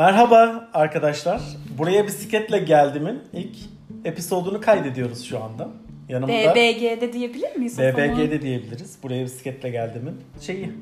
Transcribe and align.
Merhaba 0.00 0.68
arkadaşlar. 0.74 1.40
Buraya 1.78 2.06
bisikletle 2.06 2.58
geldimin 2.58 3.22
ilk 3.32 3.56
episodunu 4.04 4.60
kaydediyoruz 4.60 5.24
şu 5.24 5.44
anda. 5.44 5.68
Yanımda 6.08 6.32
BBG'de 6.32 7.12
diyebilir 7.12 7.56
miyiz? 7.56 7.78
BBG'de 7.78 8.42
diyebiliriz. 8.42 8.98
Buraya 9.02 9.24
bisikletle 9.24 9.70
geldimin 9.70 10.20
şeyi 10.40 10.72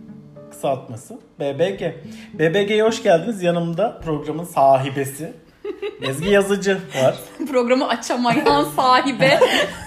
kısaltması. 0.51 1.19
BBG. 1.41 1.83
BBG'ye 2.35 2.83
hoş 2.83 3.03
geldiniz. 3.03 3.43
Yanımda 3.43 4.01
programın 4.05 4.45
sahibesi 4.45 5.33
Ezgi 6.03 6.31
Yazıcı 6.31 6.79
var. 7.05 7.19
programı 7.51 7.89
açamayan 7.89 8.65
sahibe. 8.77 9.41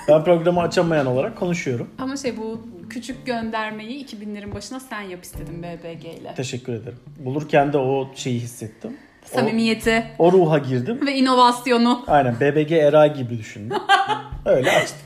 ben 0.07 0.23
programı 0.23 0.61
açamayan 0.61 1.05
olarak 1.05 1.38
konuşuyorum. 1.38 1.89
Ama 1.98 2.17
şey 2.17 2.38
bu 2.38 2.61
küçük 2.89 3.25
göndermeyi 3.25 4.05
2000'lerin 4.05 4.55
başına 4.55 4.79
sen 4.79 5.02
yap 5.02 5.23
istedim 5.23 5.63
BBG 5.63 6.05
ile. 6.05 6.34
Teşekkür 6.35 6.73
ederim. 6.73 6.99
Bulurken 7.20 7.73
de 7.73 7.77
o 7.77 8.11
şeyi 8.16 8.39
hissettim. 8.39 8.98
Samimiyeti. 9.25 10.03
O, 10.20 10.27
o 10.27 10.31
ruha 10.31 10.57
girdim. 10.57 10.99
Ve 11.07 11.13
inovasyonu. 11.16 12.03
Aynen 12.07 12.35
BBG 12.39 12.71
era 12.71 13.07
gibi 13.07 13.38
düşündüm. 13.38 13.77
Öyle 14.45 14.71
açtım. 14.71 14.97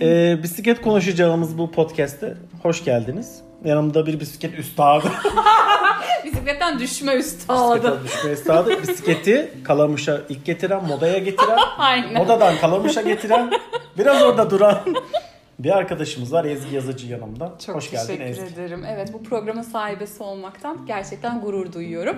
Ee, 0.00 0.36
bisiklet 0.42 0.82
konuşacağımız 0.82 1.58
bu 1.58 1.70
podcast'te 1.70 2.34
hoş 2.62 2.84
geldiniz. 2.84 3.40
Yanımda 3.64 4.06
bir 4.06 4.20
bisiklet 4.20 4.58
üstadı. 4.58 5.08
Bisikletten 6.24 6.78
düşme 6.78 7.12
üstadı. 7.14 7.74
Bisikletten 7.74 8.04
düşme 8.04 8.30
üstadı. 8.30 8.82
Bisikleti 8.82 9.50
Kalamış'a 9.64 10.20
ilk 10.28 10.44
getiren, 10.44 10.84
modaya 10.84 11.18
getiren, 11.18 11.58
Aynen. 11.78 12.12
modadan 12.14 12.54
Kalamış'a 12.60 13.02
getiren, 13.02 13.50
biraz 13.98 14.22
orada 14.22 14.50
duran 14.50 14.78
bir 15.58 15.76
arkadaşımız 15.76 16.32
var 16.32 16.44
Ezgi 16.44 16.74
Yazıcı 16.74 17.06
yanımda. 17.06 17.56
Çok 17.66 17.76
Hoş 17.76 17.90
geldin 17.90 18.20
Ezgi. 18.20 18.40
teşekkür 18.40 18.62
ederim. 18.62 18.84
Evet 18.88 19.12
bu 19.12 19.22
programın 19.22 19.62
sahibesi 19.62 20.22
olmaktan 20.22 20.86
gerçekten 20.86 21.40
gurur 21.40 21.72
duyuyorum. 21.72 22.16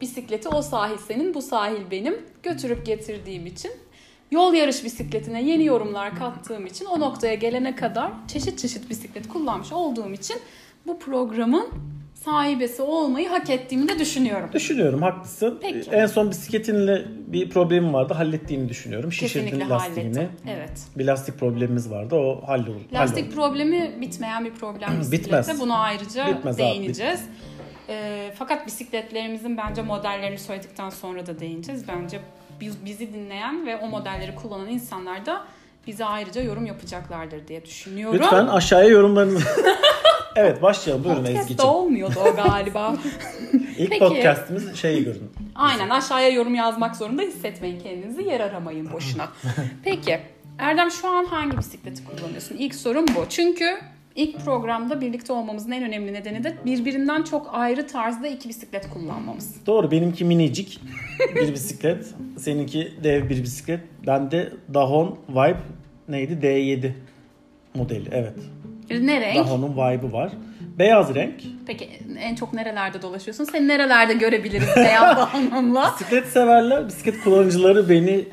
Bisikleti 0.00 0.48
o 0.48 0.62
sahil 0.62 0.98
senin, 0.98 1.34
bu 1.34 1.42
sahil 1.42 1.90
benim. 1.90 2.16
Götürüp 2.42 2.86
getirdiğim 2.86 3.46
için 3.46 3.72
yol 4.30 4.54
yarış 4.54 4.84
bisikletine 4.84 5.42
yeni 5.42 5.64
yorumlar 5.64 6.18
kattığım 6.18 6.66
için 6.66 6.84
o 6.84 7.00
noktaya 7.00 7.34
gelene 7.34 7.76
kadar 7.76 8.12
çeşit 8.28 8.58
çeşit 8.58 8.90
bisiklet 8.90 9.28
kullanmış 9.28 9.72
olduğum 9.72 10.12
için 10.12 10.36
bu 10.86 10.98
programın 10.98 11.68
sahibesi 12.24 12.82
olmayı 12.82 13.28
hak 13.28 13.50
ettiğimi 13.50 13.88
de 13.88 13.98
düşünüyorum. 13.98 14.50
Düşünüyorum 14.52 15.02
haklısın. 15.02 15.58
Peki. 15.62 15.90
En 15.90 16.06
son 16.06 16.30
bisikletinle 16.30 17.04
bir 17.26 17.50
problemim 17.50 17.94
vardı 17.94 18.14
hallettiğini 18.14 18.68
düşünüyorum. 18.68 19.12
Şişirdin 19.12 19.70
lastiğini. 19.70 20.14
Hallettim. 20.14 20.38
Evet. 20.48 20.82
Bir 20.96 21.04
lastik 21.04 21.38
problemimiz 21.38 21.90
vardı 21.90 22.14
o 22.14 22.42
halloldu. 22.46 22.80
Lastik 22.92 23.18
halloldu. 23.18 23.34
problemi 23.34 24.00
bitmeyen 24.00 24.44
bir 24.44 24.52
problem 24.52 25.00
bisiklette. 25.00 25.60
Bunu 25.60 25.80
ayrıca 25.80 26.26
Bitmez 26.26 26.58
değineceğiz. 26.58 27.20
Abi, 27.20 27.92
e, 27.92 28.30
fakat 28.38 28.66
bisikletlerimizin 28.66 29.56
bence 29.56 29.82
modellerini 29.82 30.38
söyledikten 30.38 30.90
sonra 30.90 31.26
da 31.26 31.40
değineceğiz. 31.40 31.88
Bence 31.88 32.20
bizi 32.60 33.12
dinleyen 33.12 33.66
ve 33.66 33.76
o 33.76 33.88
modelleri 33.88 34.34
kullanan 34.34 34.68
insanlar 34.68 35.26
da 35.26 35.44
bize 35.86 36.04
ayrıca 36.04 36.42
yorum 36.42 36.66
yapacaklardır 36.66 37.48
diye 37.48 37.64
düşünüyorum. 37.64 38.18
Lütfen 38.22 38.46
aşağıya 38.46 38.88
yorumlarınızı 38.88 39.44
Evet 40.36 40.62
başlayalım. 40.62 41.04
Buyurun 41.04 41.24
Ezgi'ciğim. 41.24 41.46
Podcast'ta 41.46 41.72
olmuyordu 41.74 42.14
o 42.32 42.36
galiba. 42.36 42.96
İlk 43.78 43.90
Peki. 43.90 43.98
podcast'imiz 43.98 44.76
şeyi 44.76 45.04
görün. 45.04 45.30
Aynen 45.54 45.88
aşağıya 45.90 46.28
yorum 46.28 46.54
yazmak 46.54 46.96
zorunda 46.96 47.22
hissetmeyin 47.22 47.80
kendinizi. 47.80 48.22
Yer 48.22 48.40
aramayın 48.40 48.92
boşuna. 48.92 49.28
Peki 49.84 50.20
Erdem 50.58 50.90
şu 50.90 51.08
an 51.08 51.24
hangi 51.24 51.58
bisikleti 51.58 52.04
kullanıyorsun? 52.04 52.56
İlk 52.56 52.74
sorum 52.74 53.06
bu. 53.06 53.26
Çünkü 53.28 53.64
ilk 54.14 54.44
programda 54.44 55.00
birlikte 55.00 55.32
olmamızın 55.32 55.70
en 55.70 55.82
önemli 55.82 56.12
nedeni 56.12 56.44
de 56.44 56.56
birbirinden 56.64 57.22
çok 57.22 57.50
ayrı 57.52 57.86
tarzda 57.86 58.26
iki 58.26 58.48
bisiklet 58.48 58.90
kullanmamız. 58.90 59.66
Doğru. 59.66 59.90
Benimki 59.90 60.24
minicik 60.24 60.80
bir 61.34 61.52
bisiklet. 61.52 62.06
Seninki 62.38 62.92
dev 63.04 63.28
bir 63.28 63.42
bisiklet. 63.42 63.80
Ben 64.06 64.30
de 64.30 64.52
Dahon 64.74 65.18
Vibe 65.28 65.60
neydi? 66.08 66.46
D7 66.46 66.92
modeli. 67.74 68.08
Evet. 68.12 68.34
Ne 69.00 69.20
renk? 69.20 69.36
Dahon'un 69.46 69.72
vibe'ı 69.72 70.12
var. 70.12 70.32
Beyaz 70.78 71.14
renk. 71.14 71.34
Peki 71.66 71.88
en 72.18 72.34
çok 72.34 72.52
nerelerde 72.52 73.02
dolaşıyorsun? 73.02 73.44
Seni 73.44 73.68
nerelerde 73.68 74.14
görebiliriz 74.14 74.68
beyaz 74.76 75.16
Dahon'la? 75.16 75.92
bisiklet 76.00 76.26
severler, 76.26 76.86
bisiklet 76.86 77.20
kullanıcıları 77.24 77.88
beni 77.88 78.24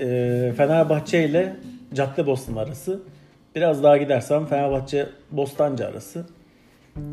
e, 0.00 0.06
Fenerbahçe 0.56 1.24
ile 1.24 1.56
Caddebostan 1.94 2.56
arası. 2.56 3.02
Biraz 3.54 3.82
daha 3.82 3.96
gidersem 3.96 4.46
Fenerbahçe 4.46 5.06
Bostancı 5.30 5.86
arası. 5.86 6.26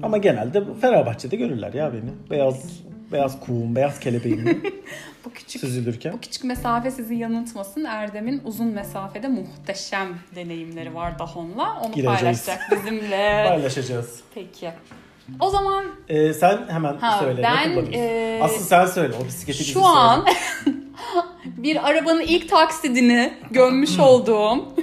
Ama 0.03 0.17
genelde 0.17 0.63
Fenerbahçe'de 0.81 1.35
görürler 1.35 1.73
ya 1.73 1.93
beni. 1.93 2.29
Beyaz 2.29 2.79
beyaz 3.11 3.39
kuğum, 3.39 3.75
beyaz 3.75 3.99
kelebeğimle 3.99 4.57
bu 5.25 5.33
küçük, 5.33 5.61
süzülürken. 5.61 6.13
Bu 6.13 6.19
küçük 6.19 6.43
mesafe 6.43 6.91
sizi 6.91 7.15
yanıltmasın. 7.15 7.83
Erdem'in 7.83 8.41
uzun 8.45 8.67
mesafede 8.67 9.27
muhteşem 9.27 10.07
deneyimleri 10.35 10.95
var 10.95 11.19
Dahon'la. 11.19 11.81
Onu 11.81 11.93
Gireceğiz. 11.93 12.19
paylaşacak 12.19 12.59
bizimle. 12.71 13.45
Paylaşacağız. 13.47 14.19
Peki. 14.35 14.71
O 15.39 15.49
zaman... 15.49 15.85
Ee, 16.09 16.33
sen 16.33 16.59
hemen 16.67 16.97
ha, 16.97 17.19
söyle. 17.19 17.43
Ben, 17.43 17.93
e... 17.93 18.39
Asıl 18.43 18.65
sen 18.65 18.85
söyle. 18.85 19.13
O 19.23 19.25
bisikleti 19.25 19.63
Şu 19.63 19.85
an 19.85 20.25
bir 21.45 21.89
arabanın 21.89 22.21
ilk 22.21 22.49
taksidini 22.49 23.33
gömmüş 23.51 23.99
olduğum 23.99 24.75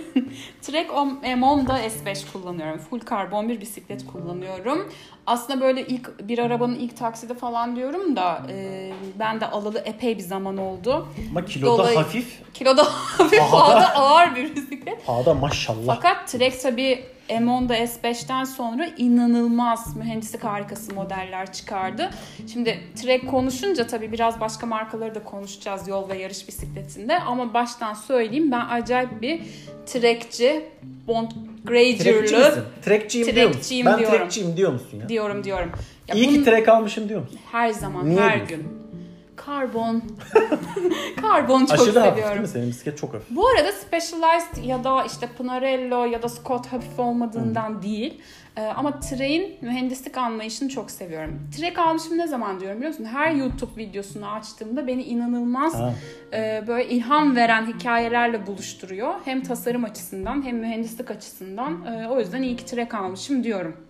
Trek 0.69 0.91
Monda 1.39 1.81
S5 1.81 2.33
kullanıyorum. 2.33 2.79
Full 2.79 3.01
karbon 3.01 3.49
bir 3.49 3.61
bisiklet 3.61 4.07
kullanıyorum. 4.07 4.93
Aslında 5.27 5.61
böyle 5.61 5.87
ilk 5.87 6.29
bir 6.29 6.39
arabanın 6.39 6.75
ilk 6.75 6.97
taksidi 6.97 7.35
falan 7.35 7.77
diyorum 7.77 8.17
da 8.17 8.43
e, 8.51 8.91
ben 9.19 9.41
de 9.41 9.47
alalı 9.47 9.79
epey 9.79 10.17
bir 10.17 10.23
zaman 10.23 10.59
oldu. 10.59 11.09
Ama 11.31 11.45
kiloda 11.45 11.79
Dolayı, 11.79 11.97
hafif. 11.97 12.41
Kiloda 12.55 12.85
hafif 13.19 13.51
pahada 13.51 13.95
ağır 13.95 14.37
bir 14.37 14.57
bisiklet. 14.57 15.07
Pahada 15.07 15.35
maşallah. 15.35 15.95
Fakat 15.95 16.29
Trek 16.29 16.63
tabii 16.63 17.05
M10'da 17.29 17.79
S5'ten 17.79 18.45
sonra 18.45 18.87
inanılmaz 18.97 19.97
mühendislik 19.97 20.45
harikası 20.45 20.95
modeller 20.95 21.53
çıkardı. 21.53 22.11
Şimdi 22.53 22.79
Trek 23.03 23.31
konuşunca 23.31 23.87
tabii 23.87 24.13
biraz 24.13 24.41
başka 24.41 24.67
markaları 24.67 25.15
da 25.15 25.25
konuşacağız 25.25 25.89
yol 25.89 26.09
ve 26.09 26.19
yarış 26.19 26.49
bisikletinde 26.49 27.19
ama 27.19 27.55
baştan 27.55 27.95
söyleyeyim 27.95 28.53
ben 28.53 28.67
acayip 28.71 29.23
bir 29.23 29.41
Trekçi, 29.87 30.65
Bond 31.07 31.31
Grader'lı. 31.65 32.65
Trekçiyim, 32.83 33.37
diyor 33.37 33.49
musun? 33.49 33.83
Ben 33.87 33.99
diyorum. 33.99 34.19
trekçiyim 34.19 34.57
diyor 34.57 34.73
musun 34.73 34.99
ya? 35.01 35.09
Diyorum 35.09 35.45
diyorum. 35.45 35.73
Ya 36.09 36.15
İyi 36.15 36.29
ki 36.29 36.45
trek 36.45 36.69
almışım 36.69 37.09
diyor 37.09 37.21
musun? 37.21 37.39
Her 37.53 37.71
zaman, 37.71 38.11
Niye 38.11 38.21
her 38.21 38.49
diyorsun? 38.49 38.57
gün. 38.57 38.78
Karbon. 39.49 40.03
Karbon 41.21 41.61
çok 41.61 41.71
Aşırı 41.71 41.87
seviyorum. 41.87 42.13
Aşırı 42.13 42.23
hafif 42.23 42.25
değil 42.25 42.41
mi? 42.41 42.49
Senin 42.49 42.69
bisiklet 42.69 42.99
çok 42.99 43.15
hafif. 43.15 43.31
Bu 43.31 43.49
arada 43.49 43.73
Specialized 43.73 44.65
ya 44.65 44.85
da 44.85 45.05
işte 45.05 45.29
Pinarello 45.39 46.05
ya 46.05 46.23
da 46.23 46.29
Scott 46.29 46.67
hafif 46.67 46.99
olmadığından 46.99 47.69
hmm. 47.69 47.83
değil. 47.83 48.21
Ee, 48.57 48.61
ama 48.61 49.01
Trek'in 49.01 49.57
mühendislik 49.61 50.19
anlayışını 50.19 50.69
çok 50.69 50.91
seviyorum. 50.91 51.41
Trek 51.59 51.79
almışım 51.79 52.19
ne 52.19 52.27
zaman 52.27 52.61
diyorum 52.61 52.77
biliyor 52.77 52.93
musun? 52.93 53.05
Her 53.05 53.31
YouTube 53.31 53.77
videosunu 53.77 54.31
açtığımda 54.31 54.87
beni 54.87 55.03
inanılmaz 55.03 55.81
e, 56.33 56.65
böyle 56.67 56.89
ilham 56.89 57.37
veren 57.37 57.67
hikayelerle 57.67 58.47
buluşturuyor. 58.47 59.15
Hem 59.25 59.43
tasarım 59.43 59.85
açısından 59.85 60.47
hem 60.47 60.57
mühendislik 60.57 61.11
açısından. 61.11 61.87
E, 61.87 62.09
o 62.09 62.19
yüzden 62.19 62.43
iyi 62.43 62.57
ki 62.57 62.67
Trek 62.67 62.95
almışım 62.95 63.45
diyorum. 63.45 63.88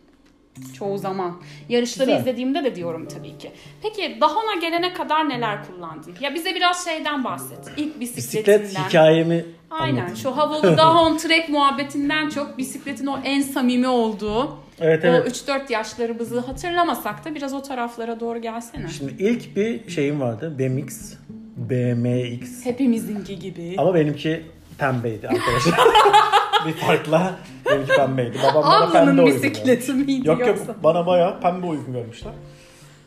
Çoğu 0.79 0.99
zaman. 0.99 1.37
Yarışları 1.69 2.07
Güzel. 2.07 2.21
izlediğimde 2.21 2.65
de 2.65 2.75
diyorum 2.77 3.09
tabii 3.09 3.39
ki. 3.39 3.51
Peki 3.83 4.19
Dahon'a 4.21 4.55
gelene 4.61 4.93
kadar 4.93 5.29
neler 5.29 5.59
kullandın? 5.67 6.15
Ya 6.21 6.35
bize 6.35 6.55
biraz 6.55 6.85
şeyden 6.85 7.25
bahset. 7.25 7.59
İlk 7.77 8.01
bisikletinden. 8.01 8.63
Bisiklet 8.63 8.87
hikayemi 8.89 9.45
Aynen 9.71 9.97
anlatayım. 9.97 10.17
şu 10.17 10.37
havalı 10.37 10.77
Dahon 10.77 11.17
trek 11.17 11.49
muhabbetinden 11.49 12.29
çok 12.29 12.59
bisikletin 12.59 13.07
o 13.07 13.19
en 13.25 13.41
samimi 13.41 13.89
olduğu 13.89 14.59
Evet, 14.81 15.05
evet. 15.05 15.27
O 15.27 15.51
3-4 15.51 15.73
yaşlarımızı 15.73 16.41
hatırlamasak 16.41 17.25
da 17.25 17.35
biraz 17.35 17.55
o 17.55 17.63
taraflara 17.63 18.21
doğru 18.21 18.39
gelsene. 18.39 18.89
Şimdi 18.89 19.23
ilk 19.23 19.57
bir 19.57 19.91
şeyim 19.91 20.21
vardı. 20.21 20.55
BMX. 20.59 21.15
BMX. 21.57 22.65
Hepimizinki 22.65 23.39
gibi. 23.39 23.75
Ama 23.79 23.95
benimki 23.95 24.43
pembeydi 24.79 25.29
arkadaşlar. 25.29 25.75
bir 26.67 26.73
farkla 26.73 27.33
benimki 27.67 27.93
pembeydi. 27.97 28.39
Babam 28.45 28.63
bana 28.63 28.93
pembe 28.93 29.23
uygun 29.23 29.43
bisikleti 29.43 29.93
miydi 29.93 30.29
Yok 30.29 30.41
yoksa? 30.41 30.65
yok 30.65 30.77
bana 30.83 31.07
bayağı 31.07 31.41
pembe 31.41 31.67
uygun 31.67 31.93
görmüşler. 31.93 32.33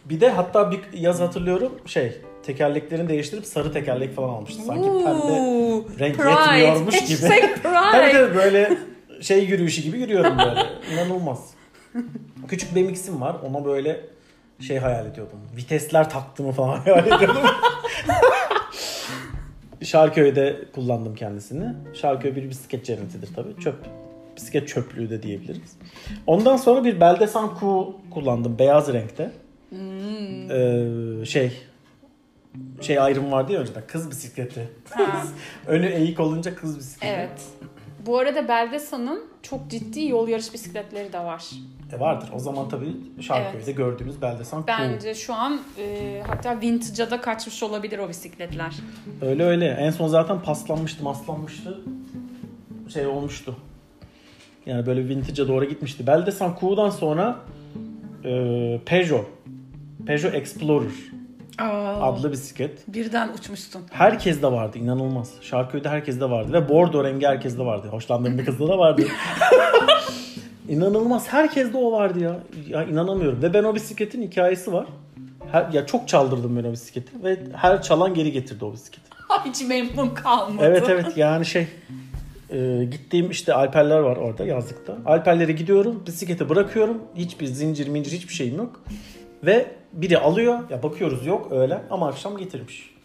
Bir 0.06 0.22
de 0.22 0.30
hatta 0.30 0.72
bir 0.72 0.80
yaz 0.94 1.20
hatırlıyorum 1.20 1.72
şey 1.86 2.18
tekerleklerini 2.46 3.10
değiştirip 3.10 3.46
sarı 3.46 3.74
tekerlek 3.74 4.16
falan 4.16 4.30
almıştı. 4.30 4.62
Sanki 4.62 4.88
pembe 4.90 5.34
renk 6.00 6.18
pride. 6.18 6.58
yetmiyormuş 6.60 7.06
gibi. 7.06 7.20
Tabii 7.64 8.12
tabii 8.12 8.36
böyle 8.36 8.78
şey 9.22 9.46
yürüyüşü 9.46 9.82
gibi 9.82 10.00
yürüyorum 10.00 10.38
böyle. 10.38 10.66
İnanılmaz. 10.94 11.40
Küçük 12.48 12.76
BMX'im 12.76 13.22
var. 13.22 13.36
Ona 13.50 13.66
böyle 13.66 14.00
şey 14.68 14.78
hayal 14.78 15.06
ediyordum. 15.06 15.40
Vitesler 15.58 16.10
taktığımı 16.10 16.52
falan 16.52 16.78
hayal 16.86 17.06
ediyordum. 17.08 17.36
Şarköy'de 19.84 20.60
kullandım 20.76 21.16
kendisini. 21.16 21.74
Şarköy 21.94 22.36
bir 22.36 22.50
bisiklet 22.50 22.86
cennetidir 22.86 23.30
tabii. 23.36 23.62
Çöp 23.62 23.76
bisiklet 24.36 24.68
çöplüğü 24.68 25.10
de 25.10 25.24
diyebiliriz. 25.24 25.78
Ondan 26.28 26.58
sonra 26.58 26.84
bir 26.84 27.00
Beldesan 27.00 27.56
Ku 27.56 28.00
kullandım 28.12 28.60
beyaz 28.60 28.94
renkte. 28.94 29.32
Hmm. 29.70 30.52
Ee, 30.52 31.26
şey 31.26 31.52
şey 32.82 33.00
ayrım 33.00 33.32
vardı 33.32 33.52
ya 33.52 33.60
önceden. 33.60 33.84
Kız 33.88 34.12
bisikleti. 34.12 34.70
Önü 35.68 35.86
eğik 35.86 36.20
olunca 36.20 36.56
kız 36.56 36.80
bisikleti. 36.80 37.14
Evet. 37.14 37.46
Bu 38.06 38.18
arada 38.18 38.48
Beldesa'nın 38.48 39.24
çok 39.42 39.70
ciddi 39.70 40.04
yol 40.04 40.28
yarış 40.28 40.54
bisikletleri 40.54 41.14
de 41.14 41.20
var. 41.20 41.50
E 41.94 42.00
vardır. 42.00 42.30
O 42.36 42.40
zaman 42.40 42.70
tabii 42.70 42.96
Şarköy'de 43.22 43.72
gördüğümüz 43.72 44.22
Beldesan 44.22 44.64
Cool. 44.68 44.78
Bence 44.80 45.16
şu 45.16 45.34
an 45.34 45.62
e, 45.78 46.24
hatta 46.28 46.62
vintage'a 46.62 47.12
da 47.12 47.22
kaçmış 47.22 47.64
olabilir 47.64 48.00
o 48.00 48.10
bisikletler. 48.10 48.76
Öyle 49.22 49.44
öyle. 49.44 49.66
En 49.66 49.92
son 49.92 50.08
zaten 50.08 50.42
paslanmıştı, 50.42 51.04
maslanmıştı. 51.04 51.82
Şey 52.94 53.08
olmuştu. 53.08 53.56
Yani 54.66 54.86
böyle 54.86 55.10
vintage'a 55.10 55.48
doğru 55.48 55.66
gitmişti. 55.66 56.08
Beldesan 56.08 56.58
Cool'dan 56.60 56.90
sonra 56.90 57.40
e, 58.26 58.80
Peugeot. 58.86 59.26
Peugeot 60.06 60.36
Explorer 60.36 60.92
adlı 62.02 62.32
bisiklet. 62.32 62.88
Birden 62.88 63.30
uçmuştun. 63.34 63.82
Herkes 63.92 64.42
de 64.42 64.52
vardı 64.52 64.78
inanılmaz. 64.78 65.34
Şarköy'de 65.42 65.90
herkes 65.90 66.20
de 66.20 66.30
vardı 66.30 66.54
ve 66.54 66.70
bordo 66.70 67.04
rengi 67.04 67.28
herkes 67.28 67.58
de 67.58 67.66
vardı. 67.66 67.88
Hoşlandığım 67.88 68.38
bir 68.38 68.46
kızda 68.46 68.68
da 68.68 68.78
vardı. 68.78 69.02
İnanılmaz 70.72 71.28
herkes 71.28 71.74
de 71.74 71.78
o 71.78 71.92
vardı 71.92 72.20
ya. 72.20 72.40
Ya 72.68 72.84
inanamıyorum. 72.84 73.42
Ve 73.42 73.54
ben 73.54 73.64
o 73.64 73.76
bisikletin 73.76 74.22
hikayesi 74.22 74.74
var. 74.74 74.88
Her, 75.52 75.70
ya 75.74 75.86
çok 75.86 76.08
çaldırdım 76.08 76.58
ben 76.58 76.70
o 76.70 76.72
bisikleti 76.72 77.24
ve 77.24 77.38
her 77.56 77.82
çalan 77.82 78.14
geri 78.14 78.32
getirdi 78.32 78.66
o 78.66 78.74
bisikleti. 78.74 79.10
Hiç 79.46 79.62
memnun 79.68 80.10
kalmadı. 80.10 80.66
Evet 80.68 80.90
evet 80.90 81.18
yani 81.18 81.46
şey 81.46 81.68
e, 82.50 82.88
gittiğim 82.92 83.32
işte 83.32 83.54
Alperler 83.54 84.00
var 84.00 84.16
orada 84.16 84.46
yazlıkta. 84.46 84.98
Alperlere 85.06 85.52
gidiyorum 85.52 86.04
bisikleti 86.08 86.50
bırakıyorum. 86.50 87.02
Hiçbir 87.16 87.46
zincir 87.46 87.88
mincir 87.88 88.12
hiçbir 88.12 88.34
şeyim 88.34 88.58
yok. 88.58 88.84
Ve 89.44 89.66
biri 89.94 90.18
alıyor 90.18 90.60
ya 90.70 90.84
bakıyoruz 90.84 91.26
yok 91.26 91.48
öyle 91.52 91.82
ama 91.90 92.08
akşam 92.08 92.38
getirmiş. 92.38 92.96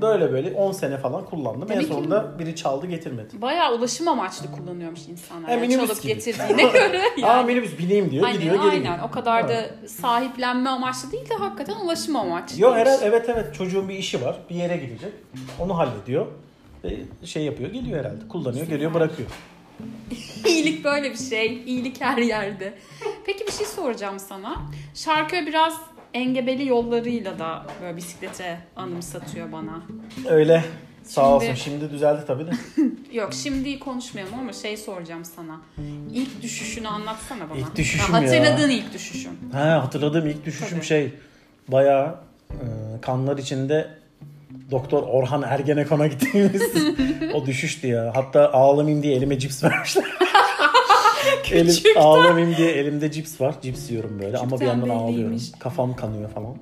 Böyle 0.00 0.32
böyle 0.32 0.52
10 0.52 0.72
sene 0.72 0.98
falan 0.98 1.24
kullandım. 1.24 1.68
Tabii 1.68 1.78
en 1.78 1.82
sonunda 1.88 2.38
biri 2.38 2.56
çaldı 2.56 2.86
getirmedi. 2.86 3.42
Bayağı 3.42 3.74
ulaşım 3.74 4.08
amaçlı 4.08 4.52
kullanıyormuş 4.52 5.00
insanlar. 5.08 5.44
Ha, 5.44 5.50
Yani 5.50 5.60
minibüs 5.60 5.86
çalıp 5.88 6.02
gibi. 6.02 6.14
getirdiğine 6.14 6.62
göre. 6.72 7.02
Yani. 7.18 7.26
Aa 7.32 7.42
minibüs 7.42 7.78
bineyim 7.78 8.10
diyor 8.10 8.24
Aynen, 8.24 8.38
gidiyor 8.38 8.54
geri 8.54 8.64
aynen. 8.64 8.78
gidiyor. 8.78 8.98
O 9.08 9.10
kadar 9.10 9.48
da 9.48 9.70
sahiplenme 9.88 10.70
amaçlı 10.70 11.12
değil 11.12 11.30
de 11.30 11.34
hakikaten 11.34 11.76
ulaşım 11.84 12.16
amaçlı. 12.16 12.62
Yok 12.62 12.74
herhalde 12.76 13.04
evet 13.06 13.28
evet 13.28 13.54
çocuğun 13.54 13.88
bir 13.88 13.94
işi 13.94 14.22
var 14.24 14.36
bir 14.50 14.54
yere 14.54 14.76
gidecek 14.76 15.12
onu 15.58 15.78
hallediyor. 15.78 16.26
Ve 16.84 16.96
şey 17.26 17.44
yapıyor 17.44 17.70
geliyor 17.70 17.98
herhalde 18.04 18.28
kullanıyor 18.28 18.66
geliyor 18.66 18.94
bırakıyor. 18.94 19.28
İyilik 20.46 20.84
böyle 20.84 21.10
bir 21.10 21.18
şey. 21.18 21.62
İyilik 21.66 22.00
her 22.00 22.18
yerde. 22.18 22.74
Peki 23.26 23.46
bir 23.46 23.52
şey 23.52 23.66
soracağım 23.66 24.18
sana. 24.18 24.56
Şarköy 24.94 25.46
biraz 25.46 25.80
engebeli 26.14 26.68
yollarıyla 26.68 27.38
da 27.38 27.66
böyle 27.82 27.96
bisiklete 27.96 28.58
anımsatıyor 28.76 29.52
bana. 29.52 29.82
Öyle 30.28 30.64
sağ 31.02 31.22
Şimdi- 31.22 31.34
olsun 31.34 31.54
şimdi 31.54 31.90
düzeldi 31.90 32.20
tabii 32.26 32.46
de. 32.46 32.50
Yok 33.12 33.34
şimdi 33.34 33.78
konuşmayalım 33.78 34.34
ama 34.40 34.52
şey 34.52 34.76
soracağım 34.76 35.24
sana. 35.24 35.60
İlk 36.12 36.42
düşüşünü 36.42 36.88
anlatsana 36.88 37.50
bana. 37.50 37.58
İlk 37.58 37.76
düşüşüm 37.76 38.14
Ya 38.14 38.20
ya. 38.20 38.26
Hatırladığın 38.28 38.70
ilk 38.70 38.92
düşüşün. 38.92 39.38
Ha 39.52 39.82
hatırladığım 39.82 40.26
ilk 40.26 40.44
düşüşüm 40.46 40.78
Tabii. 40.78 40.86
şey 40.86 41.12
bayağı 41.68 42.14
e, 42.50 42.66
kanlar 43.00 43.38
içinde 43.38 43.88
Doktor 44.70 45.02
Orhan 45.02 45.42
Ergenekon'a 45.42 46.06
gittiğimiz 46.06 46.62
o 47.34 47.46
düşüştü 47.46 47.86
ya. 47.86 48.12
Hatta 48.14 48.52
ağlamayayım 48.52 49.02
diye 49.02 49.16
elime 49.16 49.38
cips 49.38 49.64
vermişler. 49.64 50.04
Elim, 51.52 51.66
Küçükten. 51.66 52.00
ağlamayayım 52.00 52.56
diye 52.56 52.70
elimde 52.72 53.10
cips 53.12 53.40
var. 53.40 53.54
Cips 53.62 53.90
yiyorum 53.90 54.18
böyle 54.22 54.36
ama 54.38 54.46
bir 54.46 54.50
Küçükten 54.50 54.66
yandan 54.66 54.88
ağlıyorum. 54.88 55.14
belliymiş. 55.16 55.52
Kafam 55.58 55.96
kanıyor 55.96 56.30
falan. 56.30 56.56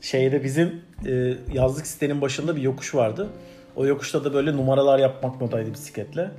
Şeyde 0.00 0.44
bizim 0.44 0.82
e, 1.06 1.34
yazlık 1.52 1.86
sitenin 1.86 2.20
başında 2.20 2.56
bir 2.56 2.62
yokuş 2.62 2.94
vardı. 2.94 3.28
O 3.76 3.86
yokuşta 3.86 4.24
da 4.24 4.34
böyle 4.34 4.56
numaralar 4.56 4.98
yapmak 4.98 5.40
modaydı 5.40 5.72
bisikletle. 5.72 6.30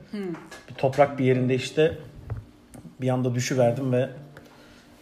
Bir 0.69 0.73
toprak 0.77 1.19
bir 1.19 1.25
yerinde 1.25 1.55
işte 1.55 1.97
bir 3.01 3.09
anda 3.09 3.35
düşüverdim 3.35 3.93
ve 3.93 4.09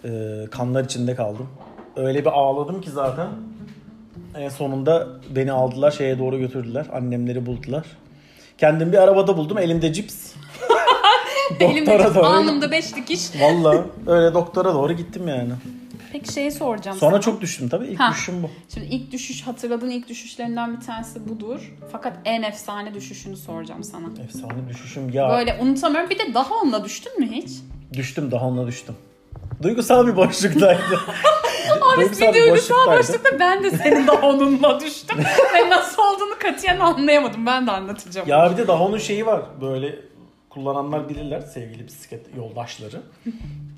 e, 0.06 0.10
kanlar 0.52 0.84
içinde 0.84 1.16
kaldım. 1.16 1.48
Öyle 1.96 2.22
bir 2.22 2.30
ağladım 2.30 2.82
ki 2.82 2.90
zaten. 2.90 3.28
En 4.38 4.50
sonunda 4.50 5.08
beni 5.36 5.52
aldılar 5.52 5.92
şeye 5.92 6.20
doğru 6.20 6.40
götürdüler. 6.40 6.86
Annemleri 6.94 7.46
buldular. 7.46 7.86
Kendim 8.58 8.92
bir 8.92 8.98
arabada 8.98 9.38
buldum. 9.38 9.58
Elimde 9.58 9.94
cips. 9.94 10.34
Elimde 11.60 11.92
doktora 11.92 12.16
doğru. 12.16 12.26
alnımda 12.26 12.72
beş 12.72 12.96
dikiş. 12.96 13.42
Valla 13.42 13.86
öyle 14.08 14.34
doktora 14.34 14.74
doğru 14.74 14.94
gittim 14.94 15.28
yani. 15.28 15.52
Peki 16.12 16.34
şeyi 16.34 16.52
soracağım 16.52 16.98
Sonra 16.98 17.12
sana. 17.12 17.22
çok 17.22 17.42
düştüm 17.42 17.70
tabii. 17.70 17.86
İlk 17.88 18.00
Ha. 18.00 18.12
düşüşüm 18.12 18.44
bu. 18.44 18.50
Şimdi 18.74 18.88
ilk 18.88 19.12
düşüş 19.12 19.42
hatırladığın 19.48 19.90
ilk 19.90 20.08
düşüşlerinden 20.10 20.78
bir 20.78 20.86
tanesi 20.86 21.30
budur. 21.30 21.74
Fakat 21.92 22.14
en 22.26 22.42
efsane 22.42 22.94
düşüşünü 22.94 23.38
soracağım 23.38 23.84
sana. 23.84 24.06
Efsane 24.24 24.70
düşüşüm. 24.70 25.10
Ya 25.10 25.30
Böyle 25.30 25.58
unutamıyorum. 25.62 26.10
Bir 26.10 26.20
de 26.20 26.34
daha 26.34 26.56
onunla 26.56 26.84
düştün 26.86 27.20
mü 27.20 27.32
hiç? 27.32 27.50
düştüm 27.94 28.32
daha 28.32 28.46
onunla 28.46 28.68
düştüm. 28.68 28.96
Duygusal 29.64 30.08
bir 30.08 30.16
boşluktaydı. 30.16 30.80
Abi 31.96 32.02
bir 32.12 32.34
duygusal 32.34 32.98
boşlukta 32.98 33.40
ben 33.40 33.64
de 33.64 33.72
senin 33.72 34.08
daha 34.08 34.28
onunla 34.28 34.80
düştüm. 34.80 35.18
Ve 35.56 35.70
nasıl 35.70 36.02
olduğunu 36.02 36.34
katiyen 36.40 36.80
anlayamadım. 36.80 37.46
Ben 37.46 37.68
de 37.68 37.72
anlatacağım. 37.72 38.28
Ya 38.30 38.52
bir 38.52 38.58
de 38.58 38.68
daha 38.68 38.84
onun 38.84 38.98
şeyi 38.98 39.26
var. 39.26 39.42
Böyle 39.62 40.00
kullananlar 40.54 41.10
bilirler 41.10 41.42
sevgili 41.42 41.88
bisiklet 41.88 42.36
yoldaşları. 42.38 43.02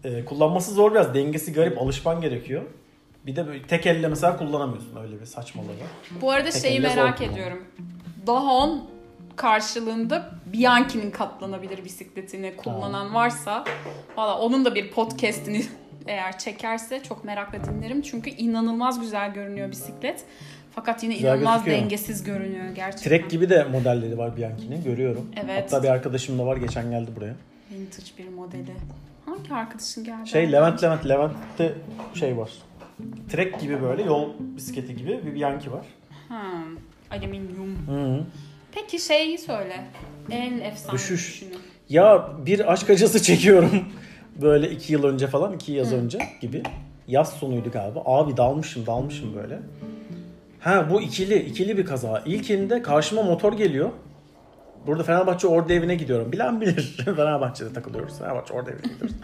Ee, 0.03 0.25
kullanması 0.25 0.73
zor 0.73 0.91
biraz. 0.91 1.13
Dengesi 1.13 1.53
garip. 1.53 1.81
Alışman 1.81 2.21
gerekiyor. 2.21 2.63
Bir 3.25 3.35
de 3.35 3.47
böyle 3.47 3.63
tek 3.63 3.85
elle 3.85 4.07
mesela 4.07 4.37
kullanamıyorsun. 4.37 4.95
Öyle 5.03 5.21
bir 5.21 5.25
saçmalığı. 5.25 5.67
Bu 6.21 6.31
arada 6.31 6.49
Tek 6.49 6.61
şeyi 6.61 6.79
merak 6.79 7.21
ediyorum. 7.21 7.63
Dahon 8.27 8.89
karşılığında 9.35 10.31
Bianchi'nin 10.45 11.11
katlanabilir 11.11 11.85
bisikletini 11.85 12.55
kullanan 12.55 13.13
varsa 13.13 13.63
valla 14.17 14.39
onun 14.39 14.65
da 14.65 14.75
bir 14.75 14.91
podcast'ini 14.91 15.65
eğer 16.07 16.39
çekerse 16.39 17.03
çok 17.03 17.23
merakla 17.23 17.63
dinlerim. 17.63 18.01
Çünkü 18.01 18.29
inanılmaz 18.29 18.99
güzel 18.99 19.33
görünüyor 19.33 19.71
bisiklet. 19.71 20.25
Fakat 20.75 21.03
yine 21.03 21.13
Güzel 21.13 21.27
inanılmaz 21.29 21.55
gözüküyor. 21.55 21.81
dengesiz 21.81 22.23
görünüyor 22.23 22.69
gerçekten. 22.75 23.09
Trek 23.09 23.29
gibi 23.29 23.49
de 23.49 23.63
modelleri 23.63 24.17
var 24.17 24.37
Bianchi'nin. 24.37 24.83
Görüyorum. 24.83 25.31
Evet. 25.43 25.63
Hatta 25.63 25.83
bir 25.83 25.87
arkadaşım 25.89 26.39
da 26.39 26.45
var. 26.45 26.57
Geçen 26.57 26.91
geldi 26.91 27.11
buraya. 27.15 27.35
Vintage 27.71 28.07
bir 28.17 28.29
modeli. 28.29 28.73
Hangi 29.25 29.53
arkadaşın 29.53 30.03
geldi? 30.03 30.29
Şey 30.29 30.51
Levent 30.51 30.83
Levent. 30.83 31.09
Levent'te 31.09 31.73
şey 32.13 32.37
var. 32.37 32.51
Trek 33.31 33.59
gibi 33.59 33.81
böyle 33.81 34.03
yol 34.03 34.29
bisikleti 34.39 34.95
gibi 34.95 35.19
bir 35.25 35.35
Bianchi 35.35 35.71
var. 35.71 35.85
Hmm, 36.27 36.77
alüminyum. 37.11 37.77
Hı 37.87 37.91
-hı. 37.91 38.21
Peki 38.71 38.99
şeyi 38.99 39.37
söyle. 39.37 39.85
En 40.31 40.59
efsane 40.59 40.93
Düşüş. 40.95 41.41
düşünün. 41.41 41.59
Ya 41.89 42.29
bir 42.45 42.73
aşk 42.73 42.89
acısı 42.89 43.23
çekiyorum. 43.23 43.85
Böyle 44.41 44.71
iki 44.71 44.93
yıl 44.93 45.03
önce 45.03 45.27
falan, 45.27 45.53
iki 45.53 45.71
yaz 45.71 45.93
önce 45.93 46.19
gibi. 46.41 46.63
Yaz 47.07 47.33
sonuydu 47.33 47.71
galiba. 47.71 48.01
Abi 48.05 48.37
dalmışım, 48.37 48.85
dalmışım 48.85 49.35
böyle. 49.35 49.59
Ha 50.63 50.87
bu 50.89 51.01
ikili, 51.01 51.39
ikili 51.39 51.77
bir 51.77 51.85
kaza. 51.85 52.23
İlkinde 52.25 52.81
karşıma 52.81 53.21
motor 53.23 53.53
geliyor. 53.53 53.89
Burada 54.87 55.03
Fenerbahçe 55.03 55.47
Ordu 55.47 55.73
evine 55.73 55.95
gidiyorum. 55.95 56.31
Bilen 56.31 56.61
bilir. 56.61 56.97
Fenerbahçe'de 57.05 57.73
takılıyoruz. 57.73 58.19
Fenerbahçe 58.19 58.53
Ordu 58.53 58.69
evine 58.69 58.93
gidiyoruz. 58.93 59.15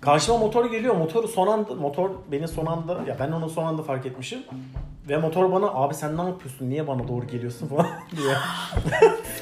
Karşıma 0.00 0.38
motor 0.38 0.70
geliyor. 0.70 0.96
Motoru 0.96 1.28
son 1.28 1.46
anda, 1.46 1.74
motor 1.74 2.10
beni 2.32 2.48
son 2.48 2.66
anda, 2.66 2.92
ya 3.08 3.16
ben 3.20 3.32
onu 3.32 3.50
son 3.50 3.64
anda 3.64 3.82
fark 3.82 4.06
etmişim. 4.06 4.38
Ve 5.08 5.16
motor 5.16 5.52
bana 5.52 5.66
abi 5.66 5.94
sen 5.94 6.16
ne 6.16 6.22
yapıyorsun? 6.22 6.70
Niye 6.70 6.86
bana 6.86 7.08
doğru 7.08 7.26
geliyorsun 7.26 7.66
falan 7.68 7.86
diye. 8.16 8.34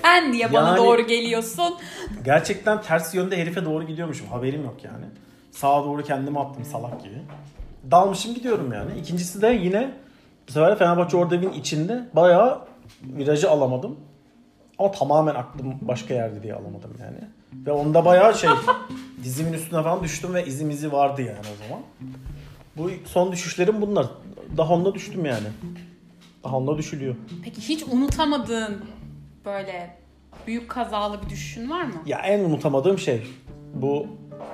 Sen 0.03 0.53
bana 0.53 0.69
Yani- 0.69 0.79
doğru 0.79 1.03
geliyorsun. 1.03 1.75
Gerçekten 2.25 2.83
ters 2.83 3.15
yönde 3.15 3.37
herife 3.37 3.65
doğru 3.65 3.85
gidiyormuşum. 3.85 4.27
Haberim 4.27 4.65
yok 4.65 4.85
yani. 4.85 5.05
Sağa 5.51 5.85
doğru 5.85 6.03
kendimi 6.03 6.41
attım 6.41 6.65
salak 6.65 7.03
gibi. 7.05 7.19
Dalmışım 7.91 8.35
gidiyorum 8.35 8.73
yani. 8.73 8.91
İkincisi 9.01 9.43
de 9.43 9.49
yine 9.49 9.91
bu 10.51 10.55
sefer 10.55 10.79
Fenerbahçe 10.79 11.17
orada 11.17 11.37
evin 11.37 11.53
içinde 11.53 12.09
bayağı 12.13 12.61
virajı 13.03 13.51
alamadım. 13.51 13.97
Ama 14.79 14.91
tamamen 14.91 15.35
aklım 15.35 15.75
başka 15.81 16.15
yerde 16.15 16.43
diye 16.43 16.55
alamadım 16.55 16.97
yani. 17.01 17.19
Ve 17.67 17.73
onda 17.73 18.05
bayağı 18.05 18.35
şey 18.35 18.51
dizimin 19.25 19.53
üstüne 19.53 19.83
falan 19.83 20.03
düştüm 20.03 20.35
ve 20.35 20.47
izim 20.47 20.71
izi 20.71 20.93
vardı 20.93 21.23
yani 21.23 21.39
o 21.39 21.67
zaman. 21.67 21.83
Bu 22.77 22.91
son 23.05 23.33
düşüşlerim 23.33 23.83
bunlar. 23.83 24.07
Daha 24.57 24.75
onda 24.75 24.95
düştüm 24.95 25.25
yani. 25.25 25.47
Daha 26.45 26.57
onda 26.57 26.79
düşülüyor. 26.79 27.17
Peki 27.45 27.61
hiç 27.61 27.83
unutamadığın 27.83 28.85
böyle 29.45 29.97
büyük 30.47 30.71
kazalı 30.71 31.23
bir 31.23 31.29
düşüşün 31.29 31.71
var 31.71 31.83
mı? 31.83 31.95
Ya 32.07 32.19
en 32.19 32.45
unutamadığım 32.45 32.99
şey 32.99 33.27
bu 33.75 34.07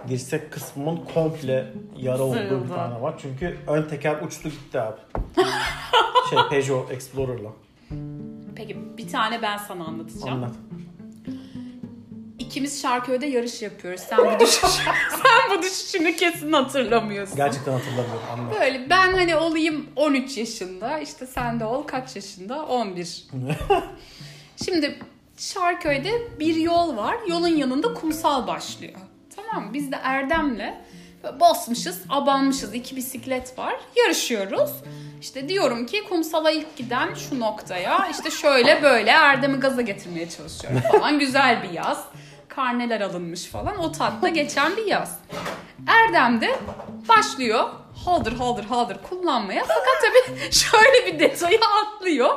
dirsek 0.08 0.52
kısmımın 0.52 1.00
komple 1.14 1.72
yara 1.96 2.22
olduğu 2.22 2.64
bir 2.64 2.68
tane 2.68 3.02
var. 3.02 3.14
Çünkü 3.22 3.58
ön 3.66 3.82
teker 3.82 4.20
uçtu 4.20 4.48
gitti 4.48 4.80
abi. 4.80 4.96
şey 6.30 6.38
Peugeot 6.50 6.90
Explorer'la. 6.90 7.50
Peki 8.56 8.76
bir 8.98 9.08
tane 9.08 9.42
ben 9.42 9.56
sana 9.56 9.84
anlatacağım. 9.84 10.34
Anlat. 10.34 10.54
İkimiz 12.38 12.82
Şarköy'de 12.82 13.26
yarış 13.26 13.62
yapıyoruz. 13.62 14.00
Sen 14.00 14.18
bu 14.18 14.40
düşüş, 14.40 14.60
sen 15.10 15.58
bu 15.58 15.62
düşüşünü 15.62 16.16
kesin 16.16 16.52
hatırlamıyorsun. 16.52 17.36
Gerçekten 17.36 17.72
hatırlamıyorum. 17.72 18.22
Anladım. 18.32 18.60
Böyle 18.60 18.90
ben 18.90 19.12
hani 19.12 19.36
olayım 19.36 19.86
13 19.96 20.38
yaşında 20.38 20.98
işte 20.98 21.26
sen 21.26 21.60
de 21.60 21.64
ol 21.64 21.82
kaç 21.82 22.16
yaşında 22.16 22.66
11. 22.66 23.26
Şimdi 24.64 24.98
Şarköy'de 25.36 26.10
bir 26.40 26.56
yol 26.56 26.96
var. 26.96 27.16
Yolun 27.28 27.48
yanında 27.48 27.94
kumsal 27.94 28.46
başlıyor. 28.46 28.94
Tamam? 29.36 29.74
Biz 29.74 29.92
de 29.92 29.96
Erdem'le 30.02 30.74
basmışız, 31.40 32.02
abanmışız. 32.08 32.74
iki 32.74 32.96
bisiklet 32.96 33.58
var. 33.58 33.74
Yarışıyoruz. 33.96 34.70
İşte 35.20 35.48
diyorum 35.48 35.86
ki 35.86 36.04
kumsala 36.08 36.50
ilk 36.50 36.76
giden 36.76 37.14
şu 37.14 37.40
noktaya 37.40 38.08
işte 38.10 38.30
şöyle 38.30 38.82
böyle 38.82 39.10
Erdem'i 39.10 39.60
gaza 39.60 39.82
getirmeye 39.82 40.28
çalışıyorum 40.30 40.80
falan. 40.92 41.18
Güzel 41.18 41.62
bir 41.62 41.70
yaz. 41.70 42.04
Karneler 42.48 43.00
alınmış 43.00 43.44
falan. 43.44 43.76
O 43.78 43.92
tatlı 43.92 44.28
geçen 44.28 44.76
bir 44.76 44.86
yaz. 44.86 45.18
Erdem 45.86 46.40
de 46.40 46.58
başlıyor 47.08 47.64
haldır 48.04 48.32
haldır 48.32 48.64
haldır 48.64 48.96
kullanmaya. 49.10 49.64
Fakat 49.64 50.02
tabii 50.02 50.52
şöyle 50.52 51.06
bir 51.06 51.18
detayı 51.18 51.58
atlıyor. 51.84 52.30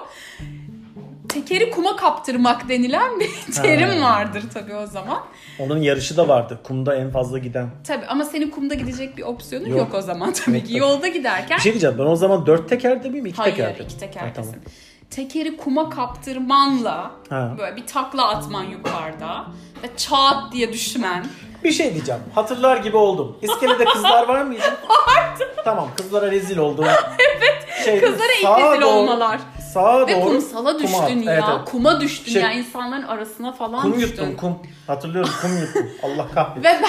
Tekeri 1.29 1.71
kuma 1.71 1.95
kaptırmak 1.95 2.69
denilen 2.69 3.19
bir 3.19 3.29
terim 3.63 4.01
vardır 4.01 4.43
tabii 4.53 4.75
o 4.75 4.85
zaman. 4.87 5.19
Onun 5.59 5.81
yarışı 5.81 6.17
da 6.17 6.27
vardı. 6.27 6.59
Kumda 6.63 6.95
en 6.95 7.11
fazla 7.11 7.37
giden. 7.37 7.69
Tabii 7.87 8.05
ama 8.05 8.25
senin 8.25 8.49
kumda 8.51 8.73
gidecek 8.73 9.17
bir 9.17 9.23
opsiyonun 9.23 9.67
yok, 9.67 9.77
Yok. 9.77 9.93
o 9.93 10.01
zaman 10.01 10.33
tabii 10.33 10.55
Yok 10.57 10.65
ki. 10.65 10.71
tabii. 10.73 10.79
Yolda 10.79 11.07
giderken 11.07 11.57
Bir 11.57 11.61
şey 11.63 11.71
diyeceğim. 11.71 11.95
Ben 11.99 12.03
o 12.03 12.15
zaman 12.15 12.45
dört 12.45 12.69
tekerde 12.69 13.09
miyim? 13.09 13.25
iki 13.25 13.37
Hayır 13.37 13.55
tekerde 13.55 13.79
mi? 13.79 13.85
iki 13.85 13.93
Ha, 13.93 13.99
tekerdesin. 13.99 14.33
tamam. 14.51 14.55
Tekeri 15.09 15.57
kuma 15.57 15.89
kaptırmanla 15.89 17.11
Ha. 17.29 17.55
böyle 17.59 17.75
bir 17.75 17.87
takla 17.87 18.27
atman 18.29 18.63
yukarıda 18.63 19.45
ve 19.83 19.87
çat 19.97 20.51
diye 20.53 20.73
düşmen. 20.73 21.25
Bir 21.63 21.71
şey 21.71 21.93
diyeceğim. 21.93 22.21
Hatırlar 22.35 22.77
gibi 22.77 22.97
oldum. 22.97 23.37
İskelede 23.41 23.85
kızlar 23.85 24.27
var 24.27 24.41
mıydı? 24.43 24.61
Vardı. 24.89 25.43
Tamam 25.65 25.87
kızlara 25.97 26.31
rezil 26.31 26.57
oldum. 26.57 26.85
evet. 27.37 27.65
Şey, 27.85 27.99
Kızlara 28.01 28.31
ilk 28.41 28.63
rezil 28.73 28.81
olmalar. 28.81 29.39
Sağa 29.73 30.07
Ve 30.07 30.15
doğru. 30.15 30.25
kumsala 30.25 30.77
kuma 30.77 30.79
düştün 30.79 31.19
at. 31.19 31.25
ya. 31.25 31.33
Evet, 31.33 31.43
evet. 31.49 31.69
Kuma 31.71 32.01
düştün 32.01 32.31
Şey- 32.31 32.41
ya. 32.41 32.51
insanların 32.51 33.03
arasına 33.03 33.51
falan 33.51 33.81
Kum 33.81 33.93
düştün. 33.93 34.07
yuttum 34.25 34.37
kum. 34.37 34.59
Hatırlıyorum 34.87 35.31
kum 35.41 35.57
yuttum. 35.61 35.87
Allah 36.03 36.27
kahretsin. 36.33 36.63
Ve 36.63 36.81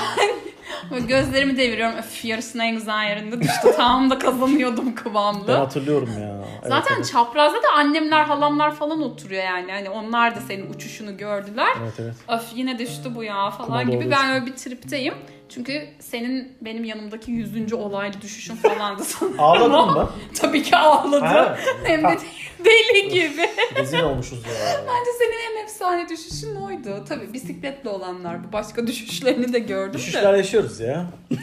ben 0.92 1.06
gözlerimi 1.08 1.56
deviriyorum. 1.56 1.96
Öf 1.98 2.24
yarısının 2.24 2.62
en 2.62 2.74
güzel 2.74 3.08
yerinde 3.08 3.40
düştü. 3.40 3.68
Tam 3.76 4.10
da 4.10 4.18
kazanıyordum 4.18 4.86
Ben 4.86 4.94
kıvamlı. 4.94 5.52
hatırlıyorum 5.52 6.08
ya. 6.20 6.36
Evet, 6.60 6.68
Zaten 6.68 6.94
evet. 6.96 7.10
çaprazda 7.12 7.56
da 7.56 7.72
annemler 7.76 8.24
halamlar 8.24 8.74
falan 8.74 9.02
oturuyor 9.02 9.44
yani. 9.44 9.72
Hani 9.72 9.90
onlar 9.90 10.36
da 10.36 10.40
senin 10.40 10.72
uçuşunu 10.74 11.16
gördüler. 11.16 11.76
Evet 11.82 11.94
evet. 11.98 12.14
Öf 12.28 12.42
yine 12.54 12.78
düştü 12.78 13.14
bu 13.14 13.24
ya 13.24 13.50
falan 13.50 13.66
Kuma 13.66 13.82
gibi. 13.82 14.04
doğru 14.04 14.10
Ben 14.10 14.30
öyle 14.30 14.46
bir 14.46 14.52
tripteyim. 14.56 15.14
Çünkü 15.54 15.88
senin 16.00 16.52
benim 16.60 16.84
yanımdaki 16.84 17.30
yüzüncü 17.30 17.74
olaylı 17.74 18.20
düşüşün 18.22 18.54
falandı 18.56 19.04
sanırım. 19.04 19.40
Ağladın 19.40 19.70
mı? 19.94 20.10
Tabii 20.40 20.62
ki 20.62 20.76
ağladı. 20.76 21.24
Ha. 21.24 21.58
Hem 21.84 22.02
de 22.04 22.16
deli 22.64 23.08
gibi. 23.08 23.48
Rezil 23.76 24.00
olmuşuz 24.02 24.38
ya. 24.46 24.52
Bence 24.88 25.10
senin 25.18 25.56
en 25.58 25.64
efsane 25.64 26.08
düşüşün 26.08 26.54
oydu. 26.56 27.04
Tabii 27.08 27.32
bisikletle 27.32 27.90
olanlar 27.90 28.44
bu. 28.48 28.52
Başka 28.52 28.86
düşüşlerini 28.86 29.52
de 29.52 29.58
gördüm 29.58 29.94
Düşüşler 30.00 30.32
de. 30.32 30.36
yaşıyoruz 30.36 30.80
ya. 30.80 31.06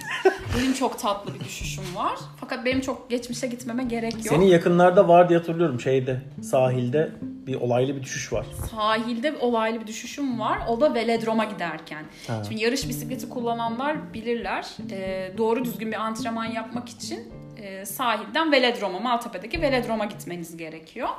Benim 0.57 0.73
çok 0.73 0.99
tatlı 0.99 1.33
bir 1.33 1.39
düşüşüm 1.39 1.95
var. 1.95 2.19
Fakat 2.39 2.65
benim 2.65 2.81
çok 2.81 3.09
geçmişe 3.09 3.47
gitmeme 3.47 3.83
gerek 3.83 4.13
yok. 4.13 4.27
Senin 4.27 4.45
yakınlarda 4.45 5.07
var 5.07 5.29
diye 5.29 5.39
hatırlıyorum 5.39 5.79
şeyde 5.79 6.21
sahilde 6.43 7.11
bir 7.21 7.55
olaylı 7.55 7.95
bir 7.95 8.03
düşüş 8.03 8.33
var. 8.33 8.45
Sahilde 8.71 9.35
olaylı 9.39 9.81
bir 9.81 9.87
düşüşüm 9.87 10.39
var. 10.39 10.59
O 10.67 10.81
da 10.81 10.93
velodroma 10.93 11.45
giderken. 11.45 12.05
Ha. 12.27 12.43
Şimdi 12.47 12.63
yarış 12.63 12.89
bisikleti 12.89 13.29
kullananlar 13.29 14.13
bilirler. 14.13 14.67
Ee, 14.91 15.31
doğru 15.37 15.65
düzgün 15.65 15.91
bir 15.91 16.01
antrenman 16.01 16.45
yapmak 16.45 16.89
için 16.89 17.19
e, 17.57 17.85
sahilden 17.85 18.51
velodroma, 18.51 18.99
Maltepe'deki 18.99 19.61
velodroma 19.61 20.05
gitmeniz 20.05 20.57
gerekiyor. 20.57 21.09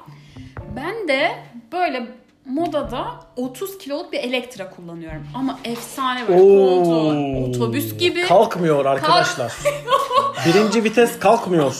Ben 0.76 1.08
de 1.08 1.30
böyle 1.72 2.06
modada 2.48 3.04
30 3.36 3.78
kiloluk 3.78 4.12
bir 4.12 4.18
Elektra 4.18 4.70
kullanıyorum. 4.70 5.26
Ama 5.34 5.58
efsane 5.64 6.28
böyle 6.28 6.40
koltuğu, 6.40 7.48
otobüs 7.48 7.98
gibi. 7.98 8.22
Kalkmıyor 8.22 8.84
arkadaşlar. 8.84 9.52
Birinci 10.46 10.84
vites 10.84 11.18
kalkmıyor. 11.18 11.74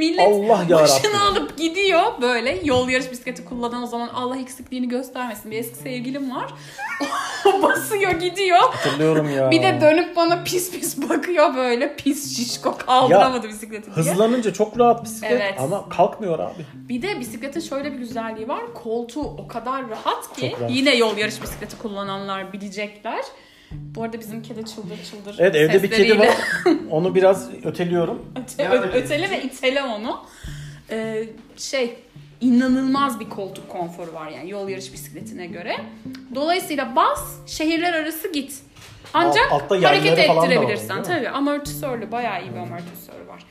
Millet 0.00 0.28
Allah 0.28 0.64
yarabbim. 0.68 0.76
başını 0.76 1.22
alıp 1.22 1.58
gidiyor 1.58 2.02
böyle 2.22 2.60
yol 2.64 2.88
yarış 2.88 3.10
bisikleti 3.12 3.44
kullanan 3.44 3.82
o 3.82 3.86
zaman 3.86 4.08
Allah 4.08 4.36
eksikliğini 4.36 4.88
göstermesin 4.88 5.50
bir 5.50 5.58
eski 5.58 5.76
sevgilim 5.76 6.30
var. 6.36 6.54
Basıyor 7.62 8.10
gidiyor. 8.10 8.58
Hatırlıyorum 8.58 9.30
ya. 9.30 9.50
Bir 9.50 9.62
de 9.62 9.78
dönüp 9.80 10.16
bana 10.16 10.42
pis 10.44 10.70
pis 10.70 11.08
bakıyor 11.10 11.54
böyle 11.54 11.96
pis 11.96 12.36
şişko 12.36 12.76
kaldıramadı 12.76 13.48
bisikleti 13.48 13.94
diye. 13.94 13.96
Hızlanınca 13.96 14.52
çok 14.52 14.78
rahat 14.78 15.04
bisiklet 15.04 15.32
Evet. 15.32 15.54
ama 15.58 15.88
kalkmıyor 15.88 16.38
abi. 16.38 16.66
Bir 16.74 17.02
de 17.02 17.20
bisikletin 17.20 17.60
şöyle 17.60 17.92
bir 17.92 17.98
güzelliği 17.98 18.48
var. 18.48 18.74
Koltuğu 18.74 19.22
o 19.22 19.48
kadar 19.48 19.88
rahat 19.90 20.36
ki 20.36 20.52
rahat. 20.60 20.70
yine 20.70 20.94
yol 20.96 21.16
yarış 21.16 21.42
bisikleti 21.42 21.78
kullananlar 21.78 22.52
bilecekler. 22.52 23.24
Bu 23.72 24.02
arada 24.02 24.20
bizim 24.20 24.42
kedi 24.42 24.64
çıldır 24.64 24.98
çıldır 25.10 25.36
Evet 25.38 25.54
evde 25.54 25.82
bir 25.82 25.90
kedi 25.90 26.18
var. 26.18 26.28
Onu 26.90 27.14
biraz 27.14 27.50
öteliyorum. 27.64 28.32
Öte- 28.36 28.68
ö- 28.68 28.92
ötele 28.92 29.30
ve 29.30 29.42
itele 29.42 29.82
onu. 29.82 30.20
Ee, 30.90 31.24
şey 31.56 31.96
inanılmaz 32.40 33.20
bir 33.20 33.28
koltuk 33.28 33.68
konforu 33.68 34.12
var 34.14 34.28
yani 34.30 34.50
yol 34.50 34.68
yarış 34.68 34.92
bisikletine 34.92 35.46
göre. 35.46 35.76
Dolayısıyla 36.34 36.96
bas 36.96 37.36
şehirler 37.46 37.92
arası 37.92 38.32
git. 38.32 38.54
Ancak 39.14 39.52
Alt- 39.52 39.70
hareket 39.84 40.28
var 40.28 40.44
ettirebilirsen. 40.44 40.96
mi? 40.98 41.02
Tabii 41.02 41.28
amortisörlü 41.28 42.12
bayağı 42.12 42.42
iyi 42.42 42.52
bir 42.52 42.56
amortisörü 42.56 43.28
var. 43.28 43.44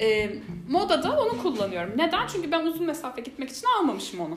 Ee, 0.00 0.30
modada 0.68 1.12
onu 1.20 1.42
kullanıyorum. 1.42 1.92
Neden? 1.96 2.26
Çünkü 2.26 2.52
ben 2.52 2.66
uzun 2.66 2.86
mesafe 2.86 3.20
gitmek 3.22 3.50
için 3.50 3.66
almamışım 3.80 4.20
onu. 4.20 4.36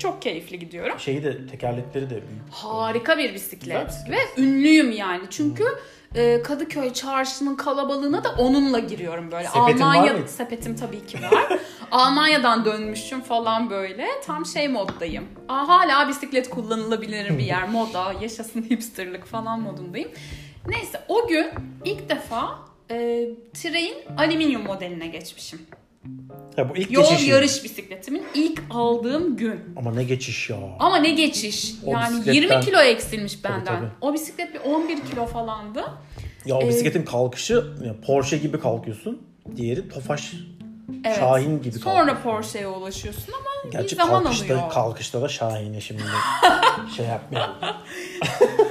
Çok 0.00 0.22
keyifli 0.22 0.58
gidiyorum. 0.58 1.00
Şeyi 1.00 1.24
de 1.24 1.46
tekerlekleri 1.46 2.04
de 2.06 2.14
büyük. 2.14 2.50
Harika 2.50 3.18
bir 3.18 3.34
bisiklet. 3.34 3.88
Bisiklet. 3.88 4.18
Ve 4.38 4.42
ünlüyüm 4.42 4.92
yani. 4.92 5.22
Çünkü 5.30 5.64
e, 6.14 6.42
Kadıköy 6.42 6.92
çarşısının 6.92 7.54
kalabalığına 7.54 8.24
da 8.24 8.28
onunla 8.38 8.78
giriyorum 8.78 9.32
böyle. 9.32 9.48
Sepetin 9.48 9.80
var 9.80 9.94
Almanya 9.94 10.12
mıydı? 10.12 10.28
sepetim 10.28 10.76
tabii 10.76 11.06
ki 11.06 11.18
var. 11.22 11.58
Almanya'dan 11.90 12.64
dönmüşüm 12.64 13.20
falan 13.20 13.70
böyle. 13.70 14.06
Tam 14.26 14.46
şey 14.46 14.68
moddayım. 14.68 15.24
Aa, 15.48 15.68
hala 15.68 16.08
bisiklet 16.08 16.50
kullanılabilir 16.50 17.38
bir 17.38 17.44
yer. 17.44 17.68
Moda, 17.72 18.12
yaşasın 18.20 18.62
hipsterlık 18.62 19.26
falan 19.26 19.60
modundayım. 19.60 20.10
Neyse 20.68 21.00
o 21.08 21.28
gün 21.28 21.46
ilk 21.84 22.08
defa 22.08 22.58
e, 22.90 23.26
Train 23.54 23.94
alüminyum 24.18 24.62
modeline 24.62 25.06
geçmişim. 25.06 25.60
Ya 26.56 26.70
bu 26.70 26.76
ilk 26.76 26.90
Yol 26.90 27.18
yarış 27.26 27.64
bisikletimin 27.64 28.22
ilk 28.34 28.62
aldığım 28.70 29.36
gün. 29.36 29.60
Ama 29.76 29.92
ne 29.94 30.04
geçiş 30.04 30.50
ya. 30.50 30.56
Ama 30.78 30.96
ne 30.96 31.10
geçiş. 31.10 31.72
O 31.86 31.90
yani 31.92 32.16
bisikletten- 32.16 32.34
20 32.34 32.60
kilo 32.60 32.78
eksilmiş 32.80 33.34
Tabii, 33.42 33.52
benden. 33.54 33.64
tabii. 33.78 33.88
O 34.00 34.14
bisiklet 34.14 34.54
bir 34.54 34.60
11 34.60 34.98
kilo 35.10 35.26
falandı. 35.26 35.84
Ya 36.46 36.54
o 36.56 36.62
Ee, 36.62 36.68
bisikletin 36.68 37.04
kalkışı 37.04 37.54
ya 37.84 37.94
Porsche 38.06 38.38
gibi 38.38 38.60
kalkıyorsun. 38.60 39.22
Diğeri 39.56 39.88
Tofaş 39.88 40.32
Evet. 41.04 41.16
Şahin 41.18 41.62
gibi 41.62 41.78
Sonra 41.78 42.06
kalkıyor. 42.06 42.22
Porsche'ye 42.22 42.66
ulaşıyorsun 42.66 43.32
ama 43.32 43.70
Gerçi 43.72 43.90
bir 43.96 44.02
zaman 44.02 44.22
kalkışta, 44.22 44.44
alıyor. 44.54 44.70
kalkışta 44.70 45.22
da 45.22 45.28
Şahin'e 45.28 45.80
şimdi 45.80 46.02
şey 46.96 47.06
yapmayalım. 47.06 47.56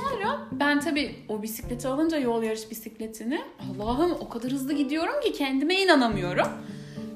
Sonra 0.00 0.38
ben 0.52 0.80
tabii 0.80 1.14
o 1.28 1.42
bisikleti 1.42 1.88
alınca 1.88 2.18
yol 2.18 2.42
yarış 2.42 2.70
bisikletini 2.70 3.40
Allah'ım 3.80 4.12
o 4.12 4.28
kadar 4.28 4.52
hızlı 4.52 4.72
gidiyorum 4.72 5.20
ki 5.24 5.32
kendime 5.32 5.74
inanamıyorum. 5.82 6.48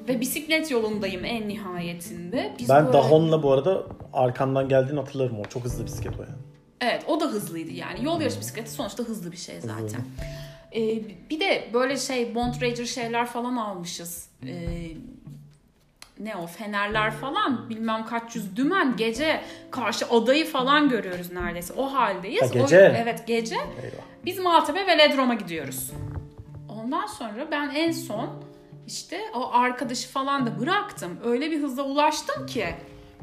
Ve 0.07 0.21
bisiklet 0.21 0.71
yolundayım 0.71 1.25
en 1.25 1.47
nihayetinde. 1.47 2.55
Biz 2.59 2.69
ben 2.69 2.85
böyle- 2.85 2.97
Dahon'la 2.97 3.43
bu 3.43 3.51
arada 3.51 3.83
arkandan 4.13 4.69
geldiğini 4.69 4.99
hatırlarım 4.99 5.39
o. 5.39 5.43
Çok 5.45 5.63
hızlı 5.63 5.85
bisiklet 5.85 6.19
o 6.19 6.21
yani. 6.23 6.33
Evet 6.81 7.03
o 7.07 7.19
da 7.19 7.25
hızlıydı 7.25 7.71
yani. 7.71 8.05
Yol 8.05 8.21
yarış 8.21 8.39
bisikleti 8.39 8.71
sonuçta 8.71 9.03
hızlı 9.03 9.31
bir 9.31 9.37
şey 9.37 9.61
zaten. 9.61 10.01
Ee, 10.75 11.01
bir 11.29 11.39
de 11.39 11.69
böyle 11.73 11.97
şey 11.97 12.35
Bond 12.35 12.53
Ranger 12.61 12.85
şeyler 12.85 13.25
falan 13.25 13.55
almışız. 13.55 14.29
Ee, 14.47 14.67
ne 16.23 16.35
o 16.35 16.47
fenerler 16.47 17.11
falan 17.11 17.69
bilmem 17.69 18.05
kaç 18.05 18.35
yüz 18.35 18.55
dümen 18.55 18.95
gece 18.97 19.41
karşı 19.71 20.05
adayı 20.09 20.45
falan 20.51 20.89
görüyoruz 20.89 21.31
neredeyse. 21.31 21.73
O 21.77 21.93
haldeyiz. 21.93 22.41
Ha, 22.41 22.45
O- 22.49 22.53
gece? 22.53 22.95
evet 23.03 23.27
gece. 23.27 23.55
Eyvah. 23.55 24.03
Biz 24.25 24.39
Maltepe 24.39 24.87
Velodrom'a 24.87 25.33
gidiyoruz. 25.33 25.91
Ondan 26.69 27.05
sonra 27.05 27.47
ben 27.51 27.69
en 27.75 27.91
son 27.91 28.29
işte 28.87 29.19
o 29.33 29.53
arkadaşı 29.53 30.09
falan 30.09 30.45
da 30.45 30.59
bıraktım. 30.59 31.19
Öyle 31.25 31.51
bir 31.51 31.61
hıza 31.63 31.81
ulaştım 31.83 32.45
ki 32.45 32.59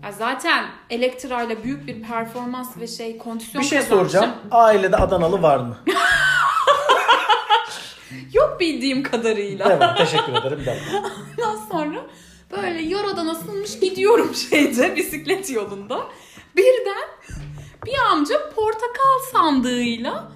ya 0.02 0.12
zaten 0.12 0.64
Elektra 0.90 1.42
ile 1.42 1.64
büyük 1.64 1.86
bir 1.86 2.02
performans 2.02 2.76
ve 2.78 2.86
şey 2.86 3.18
kondisyon 3.18 3.62
Bir 3.62 3.68
şey 3.68 3.78
kazanmışım. 3.78 4.10
soracağım. 4.10 4.34
Ailede 4.50 4.96
Adanalı 4.96 5.42
var 5.42 5.56
mı? 5.58 5.76
Yok 8.32 8.56
bildiğim 8.60 9.02
kadarıyla. 9.02 9.68
Devam. 9.70 9.96
Teşekkür 9.96 10.32
ederim. 10.32 10.64
Ondan 11.38 11.56
sonra 11.56 12.00
böyle 12.50 12.82
yaradan 12.82 13.26
asılmış 13.26 13.80
gidiyorum 13.80 14.34
şeyde 14.50 14.96
bisiklet 14.96 15.50
yolunda. 15.50 16.06
Birden 16.56 17.08
bir 17.86 17.94
amca 18.12 18.50
portakal 18.50 19.18
sandığıyla 19.32 20.32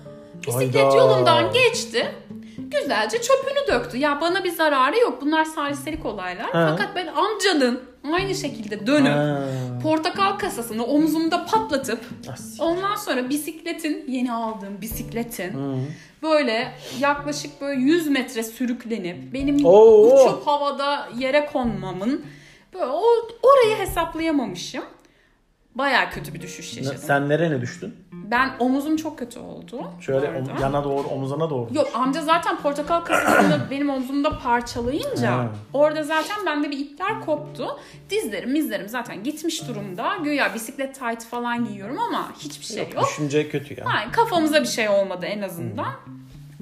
Bisiklet 0.47 0.75
Hayda. 0.85 0.97
yolundan 0.97 1.53
geçti. 1.53 2.15
Güzelce 2.59 3.17
çöpünü 3.23 3.67
döktü. 3.69 3.97
Ya 3.99 4.19
bana 4.21 4.45
bir 4.45 4.51
zararı 4.51 4.99
yok. 4.99 5.19
Bunlar 5.23 5.45
saliselik 5.45 6.07
olaylar. 6.07 6.51
Ha. 6.51 6.67
Fakat 6.71 6.97
ben 6.97 7.07
amcanın 7.07 7.81
aynı 8.13 8.35
şekilde 8.35 8.87
dönüp 8.87 9.13
Ha. 9.13 9.43
portakal 9.83 10.39
kasasını 10.39 10.85
omzumda 10.87 11.47
patlatıp 11.47 12.01
As- 12.33 12.61
ondan 12.61 12.97
sonra 12.97 13.29
bisikletin 13.29 14.05
yeni 14.09 14.33
aldığım 14.33 14.81
bisikletin 14.81 15.53
Hı. 15.53 15.77
böyle 16.23 16.73
yaklaşık 17.01 17.61
böyle 17.61 17.81
100 17.81 18.07
metre 18.09 18.43
sürüklenip 18.43 19.33
benim 19.35 19.65
Oo. 19.67 20.07
uçup 20.07 20.47
havada 20.47 21.09
yere 21.19 21.47
konmamın 21.53 22.25
böyle 22.75 22.87
o, 22.87 23.03
orayı 23.43 23.79
hesaplayamamışım. 23.79 24.85
Baya 25.75 26.11
kötü 26.11 26.35
bir 26.35 26.41
düşüş 26.41 26.75
Ne- 26.77 26.81
yaşadım. 26.83 27.03
Sen 27.07 27.29
nereye 27.29 27.61
düştün? 27.61 27.95
Ben 28.13 28.51
omuzum 28.59 28.97
çok 28.97 29.19
kötü 29.19 29.39
oldu. 29.39 29.85
Şöyle 30.01 30.27
om- 30.27 30.61
yana 30.63 30.85
doğru, 30.85 31.09
omuzuna 31.09 31.51
doğru. 31.51 31.69
Yok 31.75 31.91
amca 31.95 32.23
zaten 32.23 32.57
portakal 32.57 33.01
kasasını 33.01 33.61
benim 33.71 33.91
omzumda 33.91 34.39
parçalayınca 34.39 35.33
Ha. 35.33 35.49
orada 35.73 36.03
zaten 36.03 36.37
bende 36.47 36.71
bir 36.71 36.79
ipler 36.79 37.21
koptu. 37.21 37.67
Dizlerim 38.11 38.51
mizlerim 38.53 38.89
zaten 38.89 39.23
gitmiş 39.25 39.69
durumda. 39.69 40.17
Güya 40.25 40.55
bisiklet 40.55 40.95
tight 41.01 41.25
falan 41.25 41.65
giyiyorum 41.65 41.99
ama 41.99 42.33
hiçbir 42.39 42.65
şey 42.67 42.89
yok. 42.95 43.05
Düşünce 43.07 43.49
kötü 43.49 43.75
ya. 43.81 43.85
Yani 43.95 44.13
kafamıza 44.13 44.61
bir 44.63 44.67
şey 44.69 44.89
olmadı 44.89 45.27
en 45.27 45.43
azından. 45.43 45.93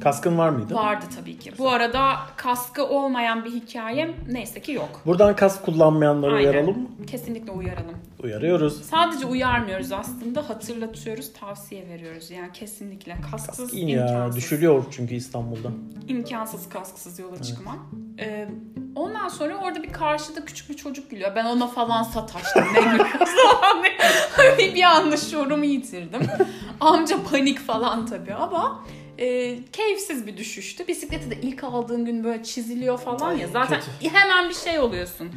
Kaskın 0.02 0.38
var 0.38 0.49
mıydı? 0.49 0.75
Vardı 0.75 1.04
tabii 1.21 1.38
ki. 1.38 1.52
Bu 1.59 1.71
arada 1.71 2.16
kaskı 2.37 2.87
olmayan 2.87 3.45
bir 3.45 3.50
hikayem 3.50 4.12
neyse 4.28 4.61
ki 4.62 4.73
yok. 4.73 5.00
Buradan 5.07 5.37
kask 5.37 5.62
kullanmayanları 5.64 6.35
Aynen. 6.35 6.49
uyaralım 6.50 6.78
mı? 6.83 6.88
Kesinlikle 7.07 7.52
uyaralım. 7.52 7.97
Uyarıyoruz. 8.23 8.83
Sadece 8.85 9.26
uyarmıyoruz 9.26 9.92
aslında 9.92 10.49
hatırlatıyoruz, 10.49 11.33
tavsiye 11.33 11.88
veriyoruz. 11.88 12.30
Yani 12.30 12.52
kesinlikle 12.52 13.16
kasksız 13.30 13.57
Kask 13.71 13.75
in 13.75 13.87
ya. 13.88 14.07
imkansız. 14.07 14.37
Düşülüyor 14.37 14.85
çünkü 14.90 15.14
İstanbul'da. 15.14 15.69
imkansız 16.09 16.69
kasksız 16.69 17.19
yola 17.19 17.42
çıkmam. 17.42 17.90
Ee, 18.21 18.49
ondan 18.95 19.28
sonra 19.28 19.57
orada 19.57 19.83
bir 19.83 19.92
karşıda 19.92 20.45
küçük 20.45 20.71
bir 20.71 20.76
çocuk 20.76 21.11
gülüyor. 21.11 21.33
Ben 21.37 21.45
ona 21.45 21.66
falan 21.66 22.02
sataştım. 22.02 22.64
Ne 22.75 22.80
gülüyorsun. 22.80 23.11
Hani 24.37 24.75
bir 24.75 24.83
anda 24.83 25.16
şuurumu 25.16 25.64
yitirdim. 25.64 26.21
Amca 26.80 27.16
panik 27.30 27.59
falan 27.59 28.07
tabii 28.07 28.35
ama 28.35 28.85
e, 29.20 29.58
keyifsiz 29.72 30.26
bir 30.26 30.36
düşüştü. 30.36 30.88
Bisikleti 30.88 31.30
de 31.30 31.34
ilk 31.42 31.64
aldığın 31.64 32.04
gün 32.04 32.24
böyle 32.24 32.42
çiziliyor 32.44 32.98
falan 32.98 33.32
ya. 33.32 33.48
Zaten 33.48 33.80
hemen 34.02 34.48
bir 34.48 34.54
şey 34.54 34.78
oluyorsun. 34.78 35.28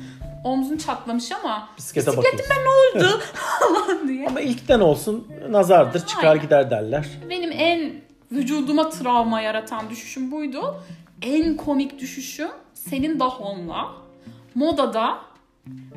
Omzun 0.44 0.78
çatlamış 0.78 1.32
ama 1.32 1.70
Bisiklete 1.78 2.12
bisikletim 2.12 2.40
bakıyorsun. 2.40 3.00
ne 3.00 3.06
oldu 3.06 3.22
falan 3.60 4.08
diye. 4.08 4.28
Ama 4.28 4.42
ilkten 4.42 4.80
olsun 4.80 5.28
nazardır 5.50 6.06
çıkar 6.06 6.28
Aynen. 6.28 6.42
gider 6.42 6.70
derler. 6.72 7.06
Benim 7.30 7.52
en 7.52 7.92
vücuduma 8.32 8.90
travma 8.90 9.42
yaratan 9.42 9.90
düşüşüm 9.90 10.32
buydu. 10.32 10.76
En 11.22 11.58
komik 11.58 12.00
düşüşüm 12.00 12.50
senin 12.74 13.20
Dahon'la 13.20 13.92
Moda'da 14.56 15.18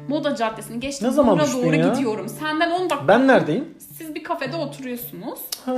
Moda 0.08 0.36
Caddesi'ni 0.36 0.80
geçtim. 0.80 1.08
Ne 1.08 1.12
zaman 1.12 1.38
düştün 1.38 1.62
doğru 1.66 1.76
ya? 1.76 1.88
gidiyorum. 1.88 2.28
Senden 2.28 2.70
10 2.70 2.90
dakika. 2.90 3.08
Ben 3.08 3.28
neredeyim? 3.28 3.74
Siz 3.98 4.14
bir 4.14 4.24
kafede 4.24 4.56
oturuyorsunuz. 4.56 5.38
Ha 5.64 5.72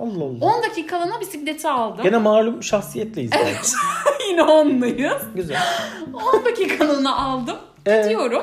Allah 0.00 0.24
Allah. 0.24 0.56
10 0.56 0.62
dakikalığına 0.62 1.20
bisikleti 1.20 1.68
aldım. 1.68 2.02
Gene 2.02 2.18
malum 2.18 2.62
şahsiyetleyiz. 2.62 3.30
yani. 3.32 3.52
Yine 4.30 4.42
onluyuz. 4.42 5.22
Güzel. 5.34 5.58
10 6.34 6.44
dakikalığına 6.44 7.16
aldım. 7.16 7.56
Ee? 7.86 8.02
Gidiyorum. 8.02 8.42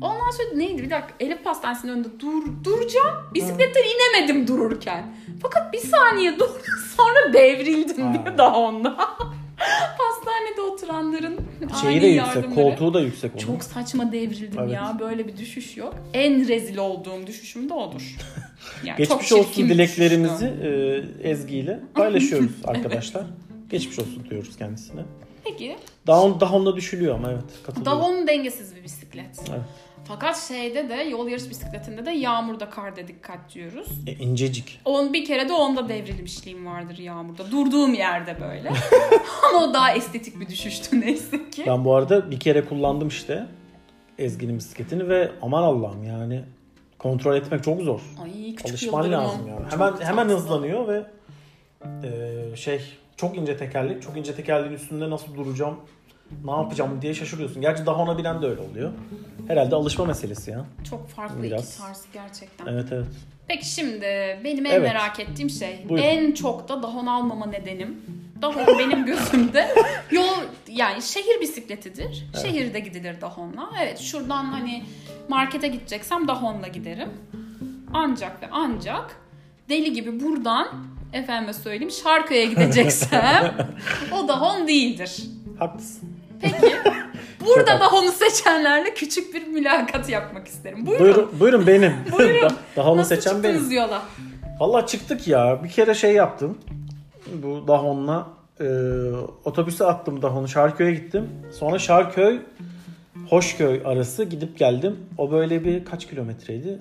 Ondan 0.00 0.30
sonra 0.30 0.48
neydi 0.56 0.82
bir 0.82 0.90
dakika 0.90 1.14
Elif 1.20 1.44
Pastanesi'nin 1.44 1.92
önünde 1.92 2.08
dur, 2.20 2.42
duracağım. 2.64 3.14
Bisikletten 3.34 3.82
inemedim 3.82 4.48
dururken. 4.48 5.16
Fakat 5.42 5.72
bir 5.72 5.78
saniye 5.78 6.38
dur 6.38 6.48
sonra 6.96 7.32
devrildim 7.32 8.06
Ha. 8.06 8.12
diyor 8.24 8.38
daha 8.38 8.56
onda. 8.58 8.96
Pastanede 9.98 10.60
oturanların 10.60 11.40
Şeyi 11.82 12.02
de 12.02 12.06
yüksek, 12.06 12.36
yardımları. 12.36 12.54
koltuğu 12.54 12.94
da 12.94 13.00
yüksek 13.00 13.30
onun. 13.34 13.40
Çok 13.40 13.64
saçma 13.64 14.12
devrildim 14.12 14.58
Evet. 14.58 14.72
ya. 14.72 14.96
Böyle 15.00 15.28
bir 15.28 15.36
düşüş 15.36 15.76
yok. 15.76 15.94
En 16.14 16.48
rezil 16.48 16.76
olduğum 16.76 17.26
düşüşüm 17.26 17.68
de 17.68 17.74
odur. 17.74 18.16
Yani 18.84 18.98
Geçmiş 18.98 19.28
çok 19.28 19.38
olsun 19.38 19.68
dileklerimizi 19.68 20.46
e, 20.62 21.28
Ezgi 21.30 21.56
ile 21.56 21.80
paylaşıyoruz 21.94 22.52
arkadaşlar. 22.64 23.24
Geçmiş 23.70 23.98
olsun 23.98 24.26
diyoruz 24.30 24.56
kendisine. 24.58 25.00
Peki. 25.44 25.76
Daha 26.06 26.40
daha 26.40 26.56
onda 26.56 26.76
düşülüyor 26.76 27.14
ama 27.14 27.30
evet. 27.30 27.84
Davon 27.84 28.26
dengesiz 28.26 28.76
bir 28.76 28.84
bisiklet. 28.84 29.26
Evet. 29.50 29.60
Fakat 30.04 30.48
şeyde 30.48 30.88
de 30.88 30.94
yol 30.94 31.28
yarış 31.28 31.50
bisikletinde 31.50 32.06
de 32.06 32.10
yağmurda 32.10 32.70
karda 32.70 33.08
dikkat 33.08 33.38
diyoruz. 33.54 33.88
E, 34.06 34.12
incecik. 34.12 34.80
On 34.84 35.12
bir 35.12 35.24
kere 35.24 35.48
de 35.48 35.52
onda 35.52 35.88
devrilmişliğim 35.88 36.66
vardır 36.66 36.98
yağmurda. 36.98 37.50
Durduğum 37.50 37.94
yerde 37.94 38.36
böyle. 38.40 38.72
Ama 39.48 39.64
o 39.64 39.74
daha 39.74 39.92
estetik 39.94 40.40
bir 40.40 40.48
düşüştü 40.48 41.00
neyse 41.00 41.50
ki. 41.50 41.64
Ben 41.66 41.84
bu 41.84 41.94
arada 41.94 42.30
bir 42.30 42.40
kere 42.40 42.64
kullandım 42.64 43.08
işte 43.08 43.46
Ezgi'nin 44.18 44.56
bisikletini 44.58 45.08
ve 45.08 45.32
aman 45.42 45.62
Allah'ım 45.62 46.04
yani 46.04 46.44
kontrol 46.98 47.36
etmek 47.36 47.64
çok 47.64 47.80
zor. 47.82 48.00
Ay 48.22 48.54
küçük 48.54 48.70
Alışman 48.70 49.12
lazım 49.12 49.46
yani. 49.48 49.62
Çok 49.62 49.72
Hemen 49.72 49.90
tatlı. 49.90 50.04
hemen 50.04 50.28
hızlanıyor 50.28 50.88
ve 50.88 51.04
e, 52.04 52.56
şey 52.56 52.80
çok 53.16 53.36
ince 53.36 53.56
tekerlek. 53.56 54.02
Çok 54.02 54.16
ince 54.16 54.34
tekerleğin 54.34 54.72
üstünde 54.74 55.10
nasıl 55.10 55.34
duracağım, 55.34 55.76
ne 56.44 56.50
yapacağım 56.50 57.02
diye 57.02 57.14
şaşırıyorsun. 57.14 57.62
Gerçi 57.62 57.86
daha 57.86 57.96
ona 58.02 58.18
binen 58.18 58.42
de 58.42 58.46
öyle 58.46 58.60
oluyor. 58.60 58.92
Herhalde 59.48 59.74
alışma 59.74 60.04
meselesi 60.04 60.50
ya. 60.50 60.64
Çok 60.90 61.08
farklı 61.08 61.42
Biraz. 61.42 61.68
iki 61.70 61.78
tarz 61.78 62.04
gerçekten. 62.12 62.66
Evet 62.66 62.86
evet. 62.92 63.06
Peki 63.48 63.66
şimdi 63.70 64.00
benim 64.44 64.66
en 64.66 64.70
Evet. 64.70 64.82
merak 64.92 65.20
ettiğim 65.20 65.50
şey 65.50 65.84
Buyurun. 65.88 66.08
en 66.08 66.32
çok 66.32 66.68
da 66.68 66.82
Dahon 66.82 67.06
almama 67.06 67.46
nedenim. 67.46 67.96
Dahon 68.42 68.66
benim 68.78 69.06
gözümde 69.06 69.74
yol 70.10 70.36
yani 70.68 71.02
şehir 71.02 71.40
bisikletidir. 71.40 72.26
Şehirde 72.42 72.80
gidilir 72.80 73.20
Dahon'la. 73.20 73.70
Evet 73.82 73.98
şuradan 73.98 74.44
hani 74.44 74.84
markete 75.28 75.68
gideceksem 75.68 76.28
Dahon'la 76.28 76.68
giderim. 76.68 77.08
Ancak 77.92 78.42
ve 78.42 78.46
ancak 78.52 79.16
deli 79.68 79.92
gibi 79.92 80.20
buradan 80.20 80.68
efendime 81.12 81.52
söyleyeyim 81.52 81.90
Şarköy'e 81.90 82.44
gideceksem 82.46 83.54
o 84.12 84.28
Dahon 84.28 84.68
değildir. 84.68 85.22
Haklısın. 85.58 86.08
Peki 86.60 86.74
burada 87.46 87.70
Çok 87.72 87.80
Dahon'u 87.80 88.12
seçenlerle 88.12 88.94
küçük 88.94 89.34
bir 89.34 89.46
mülakat 89.46 90.08
yapmak 90.08 90.48
isterim. 90.48 90.86
Buyurun. 90.86 91.04
Buyurun, 91.04 91.30
buyurun 91.40 91.66
benim. 91.66 91.92
Buyurun. 92.18 92.42
Da- 92.50 92.54
daha 92.76 92.90
onu 92.92 93.00
Nasıl 93.00 93.14
seçen 93.16 93.42
benim. 93.42 93.70
yola? 93.70 94.02
Valla 94.60 94.86
çıktık 94.86 95.28
ya. 95.28 95.60
Bir 95.64 95.68
kere 95.68 95.94
şey 95.94 96.12
yaptım. 96.12 96.58
Bu 97.42 97.68
Dahon'la 97.68 98.26
e, 98.60 98.66
otobüse 99.44 99.84
attım 99.86 100.22
Dahon'u. 100.22 100.48
Şarköy'e 100.48 100.92
gittim. 100.94 101.28
Sonra 101.58 101.78
Şarköy 101.78 102.38
Hoşköy 103.30 103.80
arası 103.84 104.24
gidip 104.24 104.58
geldim. 104.58 104.96
O 105.18 105.30
böyle 105.30 105.64
bir 105.64 105.84
kaç 105.84 106.06
kilometreydi? 106.08 106.78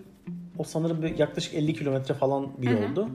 O 0.58 0.63
sanırım 0.63 1.02
bir 1.02 1.17
yaklaşık 1.17 1.54
50 1.54 1.73
kilometre 1.73 2.13
falan 2.13 2.47
bir 2.58 2.67
Hı 2.67 2.78
hı. 2.78 2.82
yoldu. 2.84 3.08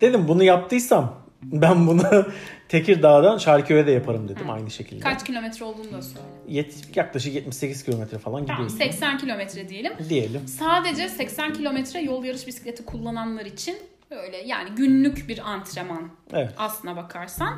Dedim 0.00 0.28
bunu 0.28 0.44
yaptıysam 0.44 1.14
ben 1.52 1.86
bunu 1.86 2.02
Tekirdağ'dan 2.68 3.38
Şarköy'e 3.38 3.86
de 3.86 3.90
yaparım 3.90 4.28
dedim 4.28 4.48
Hı. 4.48 4.52
aynı 4.52 4.70
şekilde. 4.70 5.00
Kaç 5.00 5.24
kilometre 5.24 5.64
olduğunu 5.64 5.92
da 5.92 6.02
söyle. 6.02 6.26
Yet- 6.48 6.96
yaklaşık 6.98 7.34
78 7.34 7.82
kilometre 7.84 8.18
falan 8.18 8.46
Tamam 8.46 8.62
gidiyorsun. 8.68 8.76
80 8.92 9.18
kilometre 9.18 9.68
diyelim. 9.68 9.92
Diyelim. 10.08 10.48
Sadece 10.48 11.08
80 11.08 11.52
kilometre 11.52 12.00
yol 12.00 12.24
yarış 12.24 12.46
bisikleti 12.46 12.84
kullananlar 12.84 13.46
için 13.46 13.76
böyle 14.10 14.36
yani 14.36 14.68
günlük 14.76 15.28
bir 15.28 15.50
antrenman 15.50 16.08
Evet. 16.32 16.50
aslına 16.58 16.96
bakarsan. 16.96 17.54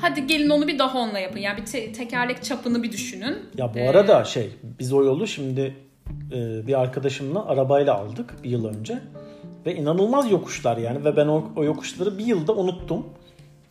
Hadi 0.00 0.26
gelin 0.26 0.50
onu 0.50 0.68
bir 0.68 0.78
Dahon'la 0.78 1.18
yapın. 1.18 1.38
Yani 1.38 1.60
bir 1.60 1.66
te- 1.66 1.92
tekerlek 1.92 2.42
çapını 2.42 2.82
bir 2.82 2.92
düşünün. 2.92 3.38
Ya 3.56 3.74
bu 3.74 3.78
Ee, 3.78 3.88
arada 3.88 4.24
şey 4.24 4.50
biz 4.78 4.92
o 4.92 5.04
yolu 5.04 5.26
şimdi 5.26 5.74
e, 6.32 6.66
bir 6.66 6.80
arkadaşımla 6.80 7.46
arabayla 7.46 7.94
aldık 7.94 8.34
bir 8.44 8.50
yıl 8.50 8.64
önce. 8.64 8.98
Ve 9.66 9.74
inanılmaz 9.76 10.30
yokuşlar 10.30 10.76
yani 10.76 11.04
ve 11.04 11.16
ben 11.16 11.26
o, 11.26 11.52
o 11.56 11.64
yokuşları 11.64 12.18
bir 12.18 12.24
yılda 12.26 12.52
unuttum. 12.54 13.06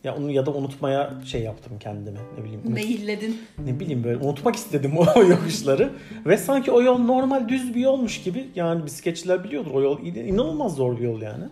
Ya 0.04 0.16
onu 0.16 0.30
ya 0.30 0.46
da 0.46 0.50
unutmaya 0.50 1.10
şey 1.24 1.42
yaptım 1.42 1.72
kendime 1.80 2.18
ne 2.38 2.44
bileyim. 2.44 2.60
unut- 2.66 2.72
Meyilledin. 2.74 3.40
ne 3.64 3.80
bileyim 3.80 4.04
böyle 4.04 4.16
unutmak 4.24 4.56
istedim 4.56 4.92
o 5.16 5.22
yokuşları. 5.22 5.90
ve 6.26 6.36
sanki 6.36 6.72
o 6.72 6.82
yol 6.82 6.98
normal 6.98 7.48
düz 7.48 7.74
bir 7.74 7.80
yolmuş 7.80 8.22
gibi 8.22 8.48
yani 8.54 8.86
bisikletçiler 8.86 9.44
biliyordur 9.44 9.70
o 9.74 9.82
yol 9.82 9.98
in- 9.98 10.14
inanılmaz 10.14 10.74
zor 10.74 10.96
bir 10.96 11.02
yol 11.02 11.22
yani. 11.22 11.44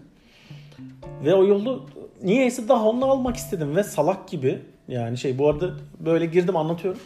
Ve 1.25 1.35
o 1.35 1.45
yolu 1.47 1.87
niyeyse 2.23 2.69
daha 2.69 2.89
onu 2.89 3.05
almak 3.05 3.37
istedim 3.37 3.77
ve 3.77 3.83
salak 3.85 4.29
gibi 4.29 4.59
yani 4.89 5.19
şey 5.19 5.39
bu 5.39 5.49
arada 5.49 5.71
böyle 6.01 6.27
girdim 6.27 6.57
anlatıyorum. 6.57 7.01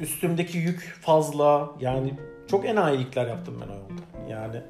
Üstümdeki 0.00 0.58
yük 0.58 0.80
fazla 1.00 1.70
yani 1.80 2.14
çok 2.50 2.64
enayilikler 2.66 3.26
yaptım 3.26 3.54
ben 3.60 3.68
o 3.72 3.74
yolda. 3.76 4.30
Yani 4.32 4.60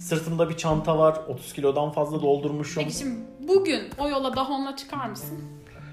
sırtımda 0.00 0.48
bir 0.50 0.56
çanta 0.56 0.98
var 0.98 1.16
30 1.28 1.52
kilodan 1.52 1.90
fazla 1.90 2.22
doldurmuşum. 2.22 2.82
Peki 2.82 2.96
şimdi 2.96 3.14
bugün 3.54 3.82
o 3.98 4.08
yola 4.08 4.36
Dahon'la 4.36 4.76
çıkar 4.76 5.08
mısın? 5.08 5.38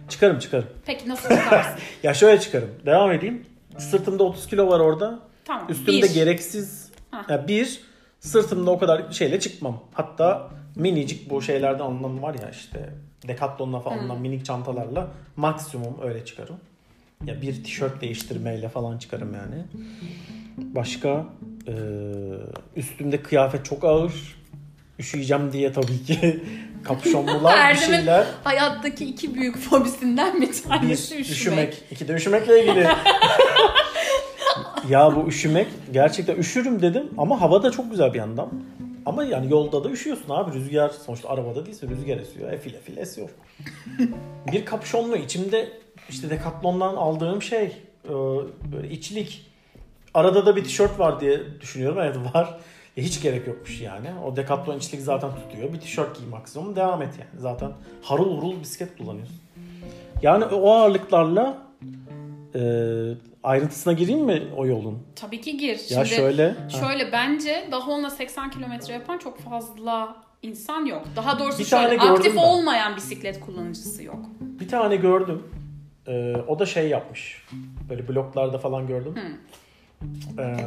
Çıkarım 0.09 0.39
çıkarım. 0.39 0.67
Peki 0.85 1.09
nasıl 1.09 1.29
çıkarsın? 1.29 1.79
Ya 2.03 2.13
şöyle 2.13 2.39
çıkarım. 2.39 2.69
Devam 2.85 3.11
edeyim. 3.11 3.45
Sırtımda 3.77 4.23
30 4.23 4.47
kilo 4.47 4.67
var 4.67 4.79
orada. 4.79 5.19
tamam. 5.45 5.69
Üstümde 5.69 6.01
bir. 6.01 6.13
gereksiz 6.13 6.89
Ha. 7.11 7.25
ya 7.29 7.47
bir 7.47 7.81
sırtımda 8.19 8.71
o 8.71 8.79
kadar 8.79 9.11
şeyle 9.11 9.39
çıkmam. 9.39 9.83
Hatta 9.93 10.49
minicik 10.75 11.29
bu 11.29 11.41
şeylerden 11.41 11.83
alınan 11.83 12.21
var 12.21 12.33
ya 12.41 12.49
işte 12.49 12.89
Decathlon'la 13.27 13.79
falan 13.79 13.97
alınan 13.97 14.21
minik 14.21 14.45
çantalarla 14.45 15.07
maksimum 15.35 15.97
öyle 16.03 16.25
çıkarım. 16.25 16.55
Ya 17.25 17.41
bir 17.41 17.63
tişört 17.63 18.01
değiştirmeyle 18.01 18.69
falan 18.69 18.97
çıkarım 18.97 19.33
yani. 19.33 19.63
Başka 20.57 21.25
e, 21.67 21.73
üstümde 22.75 23.21
kıyafet 23.23 23.65
çok 23.65 23.83
ağır. 23.83 24.37
Üşüyeceğim 24.99 25.51
diye 25.51 25.71
tabii 25.71 26.03
ki 26.03 26.43
kapşonlular 26.83 27.73
bir 27.73 27.77
şeyler. 27.77 28.25
Hayattaki 28.43 29.05
iki 29.05 29.35
büyük 29.35 29.57
fobisinden 29.57 30.41
bir 30.41 30.63
tanesi 30.63 31.15
Bir, 31.15 31.19
üşümek. 31.19 31.31
üşümek. 31.31 31.83
İki 31.91 32.07
de 32.07 32.13
üşümekle 32.13 32.63
ilgili. 32.63 32.87
ya 34.89 35.15
bu 35.15 35.27
üşümek 35.27 35.67
gerçekten 35.93 36.35
üşürüm 36.35 36.81
dedim 36.81 37.09
ama 37.17 37.41
hava 37.41 37.63
da 37.63 37.71
çok 37.71 37.91
güzel 37.91 38.13
bir 38.13 38.19
yandan. 38.19 38.49
Ama 39.05 39.23
yani 39.23 39.51
yolda 39.51 39.83
da 39.83 39.89
üşüyorsun 39.89 40.29
abi. 40.29 40.53
Rüzgar 40.53 40.89
sonuçta 41.05 41.29
arabada 41.29 41.65
değilse 41.65 41.87
rüzgar 41.87 42.17
esiyor. 42.17 42.51
Efil 42.53 42.73
efil 42.73 42.97
esiyor. 42.97 43.29
bir 44.51 44.65
kapşonlu 44.65 45.17
içimde 45.17 45.69
işte 46.09 46.29
Decathlon'dan 46.29 46.95
aldığım 46.95 47.41
şey 47.41 47.63
e, 48.05 48.09
böyle 48.73 48.89
içlik. 48.89 49.45
Arada 50.13 50.45
da 50.45 50.55
bir 50.55 50.63
tişört 50.63 50.99
var 50.99 51.19
diye 51.19 51.39
düşünüyorum. 51.61 51.97
Evet 52.01 52.15
var. 52.33 52.57
E, 52.97 53.01
hiç 53.03 53.21
gerek 53.21 53.47
yokmuş 53.47 53.81
yani. 53.81 54.07
O 54.25 54.35
Decathlon 54.35 54.77
içlik 54.77 55.01
zaten 55.01 55.29
tutuyor. 55.35 55.73
Bir 55.73 55.79
tişört 55.79 56.17
giy 56.19 56.27
maksimum 56.29 56.75
devam 56.75 57.01
et 57.01 57.13
yani. 57.19 57.41
Zaten 57.41 57.71
harul 58.01 58.37
hurul 58.37 58.59
bisiklet 58.61 58.97
kullanıyorsun. 58.97 59.35
Yani 60.21 60.45
o 60.45 60.71
ağırlıklarla 60.71 61.57
e, 62.55 62.61
ayrıntısına 63.43 63.93
gireyim 63.93 64.25
mi 64.25 64.43
o 64.57 64.65
yolun? 64.65 64.99
Tabii 65.15 65.41
ki 65.41 65.57
gir. 65.57 65.69
Ya 65.75 65.79
Şimdi 65.87 66.07
şöyle. 66.09 66.49
ha. 66.49 66.69
Şöyle 66.69 67.11
bence 67.11 67.67
Dahon'la 67.71 68.09
80 68.09 68.49
kilometre 68.49 68.93
yapan 68.93 69.17
çok 69.17 69.39
fazla 69.39 70.15
insan 70.41 70.85
yok. 70.85 71.03
Daha 71.15 71.39
doğrusu 71.39 71.59
Bir 71.59 71.63
şöyle 71.65 71.99
aktif 72.01 72.35
ben. 72.35 72.41
olmayan 72.43 72.95
bisiklet 72.95 73.39
kullanıcısı 73.39 74.03
yok. 74.03 74.19
Bir 74.39 74.67
tane 74.69 74.95
gördüm. 74.95 75.43
Ee, 76.07 76.35
o 76.47 76.59
da 76.59 76.65
şey 76.65 76.89
yapmış. 76.89 77.45
Böyle 77.89 78.07
bloklarda 78.07 78.57
falan 78.57 78.87
gördüm. 78.87 79.15
Ee, 80.39 80.57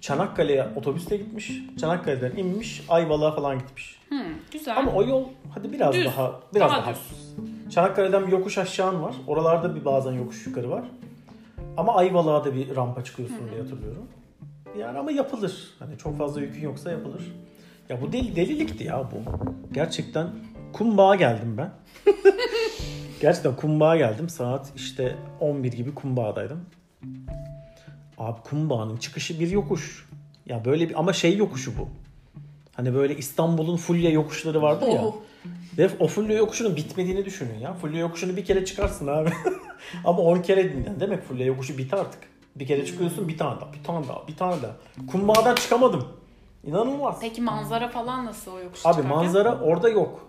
Çanakkale'ye 0.00 0.66
otobüsle 0.76 1.16
gitmiş. 1.16 1.52
Çanakkale'den 1.80 2.36
inmiş. 2.36 2.84
Ayvalık'a 2.88 3.36
falan 3.36 3.58
gitmiş. 3.58 3.98
Hmm, 4.08 4.18
güzel. 4.52 4.78
Ama 4.78 4.92
o 4.92 5.04
yol 5.04 5.24
hadi 5.54 5.72
biraz 5.72 5.94
Düz. 5.94 6.04
daha 6.04 6.40
biraz 6.54 6.70
Daha 6.70 6.82
daha, 6.82 6.90
düz. 6.94 7.34
Çanakkale'den 7.70 8.26
bir 8.26 8.32
yokuş 8.32 8.58
aşağın 8.58 9.02
var. 9.02 9.14
Oralarda 9.26 9.74
bir 9.76 9.84
bazen 9.84 10.12
yokuş 10.12 10.46
yukarı 10.46 10.70
var. 10.70 10.84
Ama 11.76 11.94
Ayvalık'a 11.94 12.44
da 12.44 12.54
bir 12.54 12.76
rampa 12.76 13.04
çıkıyorsun 13.04 13.50
diye 13.50 13.62
hatırlıyorum. 13.62 14.08
Yani 14.78 14.98
ama 14.98 15.10
yapılır. 15.10 15.70
Hani 15.78 15.98
çok 15.98 16.18
fazla 16.18 16.40
yükün 16.40 16.60
yoksa 16.60 16.90
yapılır. 16.90 17.22
Ya 17.88 18.02
bu 18.02 18.12
deli, 18.12 18.36
delilikti 18.36 18.84
ya 18.84 19.04
bu. 19.12 19.32
Gerçekten 19.72 20.28
kumbağa 20.72 21.14
geldim 21.14 21.56
ben. 21.58 21.70
Gerçekten 23.20 23.56
kumbağa 23.56 23.96
geldim. 23.96 24.28
Saat 24.28 24.72
işte 24.76 25.16
11 25.40 25.72
gibi 25.72 25.94
kumbağadaydım. 25.94 26.60
Abi 28.18 28.40
kumbağanın 28.40 28.96
çıkışı 28.96 29.40
bir 29.40 29.50
yokuş. 29.50 30.08
Ya 30.46 30.64
böyle 30.64 30.88
bir 30.88 30.98
ama 30.98 31.12
şey 31.12 31.36
yokuşu 31.36 31.78
bu. 31.78 31.88
Hani 32.74 32.94
böyle 32.94 33.16
İstanbul'un 33.16 33.76
Fulya 33.76 34.10
yokuşları 34.10 34.62
vardır 34.62 34.86
ya. 34.86 35.04
Oh. 35.04 35.14
Ve 35.78 35.90
o 36.00 36.06
Fulya 36.06 36.36
yokuşunun 36.36 36.76
bitmediğini 36.76 37.24
düşünün 37.24 37.58
ya. 37.58 37.74
Fulya 37.74 38.00
yokuşunu 38.00 38.36
bir 38.36 38.44
kere 38.44 38.64
çıkarsın 38.64 39.06
abi. 39.06 39.30
Ama 40.04 40.18
10 40.18 40.42
kere 40.42 40.72
dinlen. 40.72 41.00
Demek 41.00 41.22
Fulya 41.22 41.46
yokuşu 41.46 41.78
bit 41.78 41.94
artık. 41.94 42.20
Bir 42.56 42.66
kere 42.66 42.86
çıkıyorsun 42.86 43.28
bir 43.28 43.38
tane 43.38 43.60
daha, 43.60 43.72
bir 43.72 43.84
tane 43.84 44.08
daha, 44.08 44.28
bir 44.28 44.36
tane 44.36 44.62
daha. 44.62 44.76
Kumbağadan 45.12 45.54
çıkamadım. 45.54 46.08
İnanılmaz. 46.64 47.18
Peki 47.20 47.40
manzara 47.42 47.88
falan 47.88 48.26
nasıl 48.26 48.52
o 48.52 48.58
yokuş 48.60 48.86
Abi 48.86 48.96
çıkarken? 48.96 49.16
manzara 49.16 49.60
orada 49.60 49.88
yok. 49.88 50.28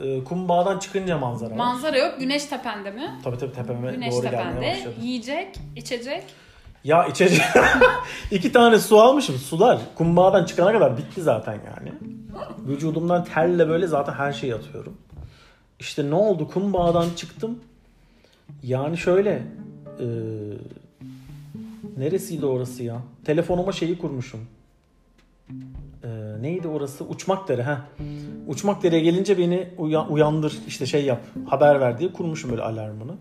Ee, 0.00 0.24
kumbağadan 0.24 0.78
çıkınca 0.78 1.18
manzara 1.18 1.50
var. 1.50 1.56
Manzara 1.56 1.98
yok. 1.98 2.14
Güneş 2.20 2.44
tepende 2.44 2.90
mi? 2.90 3.20
Tabii 3.24 3.38
tabii 3.38 3.52
tepeme 3.52 3.92
Güneş 3.92 4.14
doğru 4.14 4.22
tepende. 4.22 4.78
Yiyecek, 5.00 5.56
içecek. 5.76 6.24
Ya 6.84 7.06
içecek 7.06 7.42
iki 8.30 8.52
tane 8.52 8.78
su 8.78 9.00
almışım. 9.00 9.36
Sular 9.36 9.78
kumbağadan 9.94 10.44
çıkana 10.44 10.72
kadar 10.72 10.98
bitti 10.98 11.22
zaten 11.22 11.52
yani. 11.52 11.92
Vücudumdan 12.66 13.24
terle 13.24 13.68
böyle 13.68 13.86
zaten 13.86 14.12
her 14.12 14.32
şeyi 14.32 14.54
atıyorum. 14.54 14.96
İşte 15.80 16.10
ne 16.10 16.14
oldu? 16.14 16.48
Kumbağadan 16.48 17.06
çıktım. 17.16 17.58
Yani 18.62 18.98
şöyle 18.98 19.42
e, 20.00 20.06
neresiydi 21.96 22.46
orası 22.46 22.82
ya? 22.82 22.96
Telefonuma 23.24 23.72
şeyi 23.72 23.98
kurmuşum. 23.98 24.40
E, 26.04 26.08
neydi 26.40 26.68
orası? 26.68 27.04
Uçmakdere 27.04 27.62
ha. 27.62 27.80
Uçmakdere'ye 28.46 29.02
gelince 29.02 29.38
beni 29.38 29.68
uya- 29.78 30.08
uyandır 30.08 30.58
işte 30.68 30.86
şey 30.86 31.04
yap 31.04 31.20
haber 31.48 31.80
ver 31.80 31.98
diye 31.98 32.12
kurmuşum 32.12 32.50
böyle 32.50 32.62
alarmını. 32.62 33.12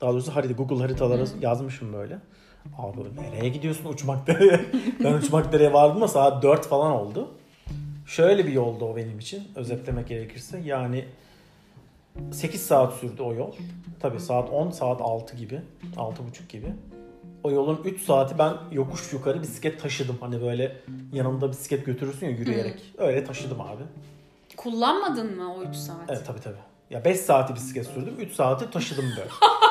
Daha 0.00 0.12
doğrusu 0.12 0.34
harita 0.36 0.54
Google 0.54 0.76
haritalara 0.82 1.24
yazmışım 1.40 1.92
böyle. 1.92 2.18
Abi 2.78 3.00
nereye 3.16 3.48
gidiyorsun 3.48 3.88
Uçmakdere'ye? 3.88 4.60
ben 5.04 5.12
Uçmakdere'ye 5.12 5.72
vardım 5.72 6.00
da 6.00 6.08
saat 6.08 6.42
4 6.42 6.66
falan 6.66 6.92
oldu. 6.92 7.30
Şöyle 8.06 8.46
bir 8.46 8.52
yoldu 8.52 8.84
o 8.84 8.96
benim 8.96 9.18
için 9.18 9.42
özetlemek 9.56 10.08
gerekirse. 10.08 10.58
Yani 10.64 11.04
8 12.32 12.66
saat 12.66 12.94
sürdü 12.94 13.22
o 13.22 13.34
yol. 13.34 13.52
Tabii 14.00 14.20
saat 14.20 14.50
10, 14.50 14.70
saat 14.70 15.00
6 15.00 15.36
gibi. 15.36 15.60
6.30 15.96 16.48
gibi. 16.48 16.72
O 17.44 17.50
yolun 17.50 17.80
3 17.84 18.00
saati 18.00 18.38
ben 18.38 18.54
yokuş 18.72 19.12
yukarı 19.12 19.42
bisiklet 19.42 19.80
taşıdım. 19.82 20.16
Hani 20.20 20.42
böyle 20.42 20.76
yanımda 21.12 21.50
bisiklet 21.50 21.86
götürürsün 21.86 22.26
ya 22.26 22.32
yürüyerek. 22.32 22.82
Öyle 22.98 23.24
taşıdım 23.24 23.60
abi. 23.60 23.82
Kullanmadın 24.56 25.36
mı 25.36 25.54
o 25.54 25.62
3 25.62 25.76
saat? 25.76 25.96
Evet 26.08 26.22
tabii 26.26 26.40
tabii. 26.40 26.56
Ya 26.90 27.04
5 27.04 27.20
saati 27.20 27.54
bisiklet 27.54 27.86
sürdüm. 27.86 28.14
3 28.18 28.32
saati 28.32 28.70
taşıdım 28.70 29.04
böyle. 29.04 29.30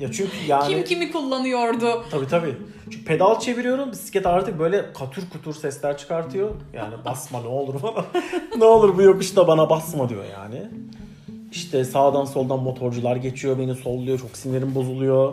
ya 0.00 0.12
çünkü 0.12 0.36
yani... 0.48 0.68
Kim 0.68 0.84
kimi 0.84 1.12
kullanıyordu? 1.12 2.04
Tabii 2.10 2.28
tabii. 2.28 2.56
Çünkü 2.84 3.04
pedal 3.04 3.40
çeviriyorum 3.40 3.92
bisiklet 3.92 4.26
artık 4.26 4.58
böyle 4.58 4.92
katür 4.92 5.30
kutur 5.30 5.54
sesler 5.54 5.98
çıkartıyor. 5.98 6.50
Yani 6.72 6.94
basma 7.04 7.40
ne 7.40 7.48
olur 7.48 7.78
falan. 7.78 8.04
ne 8.58 8.64
olur 8.64 8.96
bu 8.96 9.02
yokuşta 9.02 9.48
bana 9.48 9.70
basma 9.70 10.08
diyor 10.08 10.24
yani. 10.32 10.68
İşte 11.52 11.84
sağdan 11.84 12.24
soldan 12.24 12.62
motorcular 12.62 13.16
geçiyor 13.16 13.58
beni 13.58 13.74
solluyor 13.74 14.18
çok 14.18 14.36
sinirim 14.36 14.74
bozuluyor. 14.74 15.32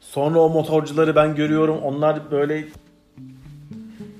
Sonra 0.00 0.38
o 0.38 0.48
motorcuları 0.48 1.16
ben 1.16 1.34
görüyorum 1.34 1.78
onlar 1.82 2.30
böyle 2.30 2.64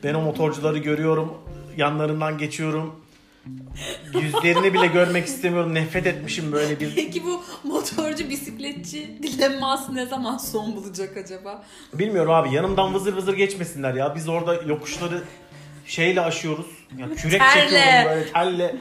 ben 0.04 0.14
o 0.14 0.22
motorcuları 0.22 0.78
görüyorum 0.78 1.32
yanlarından 1.76 2.38
geçiyorum. 2.38 2.94
Yüzlerini 4.14 4.74
bile 4.74 4.86
görmek 4.86 5.26
istemiyorum. 5.26 5.74
Nefret 5.74 6.06
etmişim 6.06 6.52
böyle 6.52 6.80
bir 6.80 6.94
Peki 6.94 7.24
bu 7.24 7.42
motorcu 7.64 8.30
bisikletçi 8.30 9.22
dilemması 9.22 9.94
ne 9.94 10.06
zaman 10.06 10.36
son 10.36 10.76
bulacak 10.76 11.16
acaba? 11.16 11.64
Bilmiyorum 11.94 12.32
abi 12.32 12.54
yanımdan 12.54 12.94
vızır 12.94 13.16
vızır 13.16 13.34
geçmesinler 13.36 13.94
ya. 13.94 14.14
Biz 14.14 14.28
orada 14.28 14.54
yokuşları 14.54 15.22
şeyle 15.86 16.20
aşıyoruz. 16.20 16.66
Ya 16.98 17.14
kürek 17.14 17.40
Terle. 17.40 17.60
çekiyorum 17.60 18.10
böyle 18.10 18.32
telle, 18.32 18.76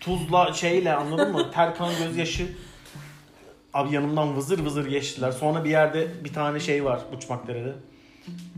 tuzla 0.00 0.52
şeyle 0.52 0.94
anladın 0.94 1.32
mı? 1.32 1.50
Terkan 1.50 1.90
gözyaşı. 1.98 2.46
Abi 3.74 3.94
yanımdan 3.94 4.36
vızır 4.36 4.58
vızır 4.64 4.86
geçtiler. 4.86 5.32
Sonra 5.32 5.64
bir 5.64 5.70
yerde 5.70 6.24
bir 6.24 6.32
tane 6.32 6.60
şey 6.60 6.84
var 6.84 7.00
Uçmakdere'de. 7.16 7.72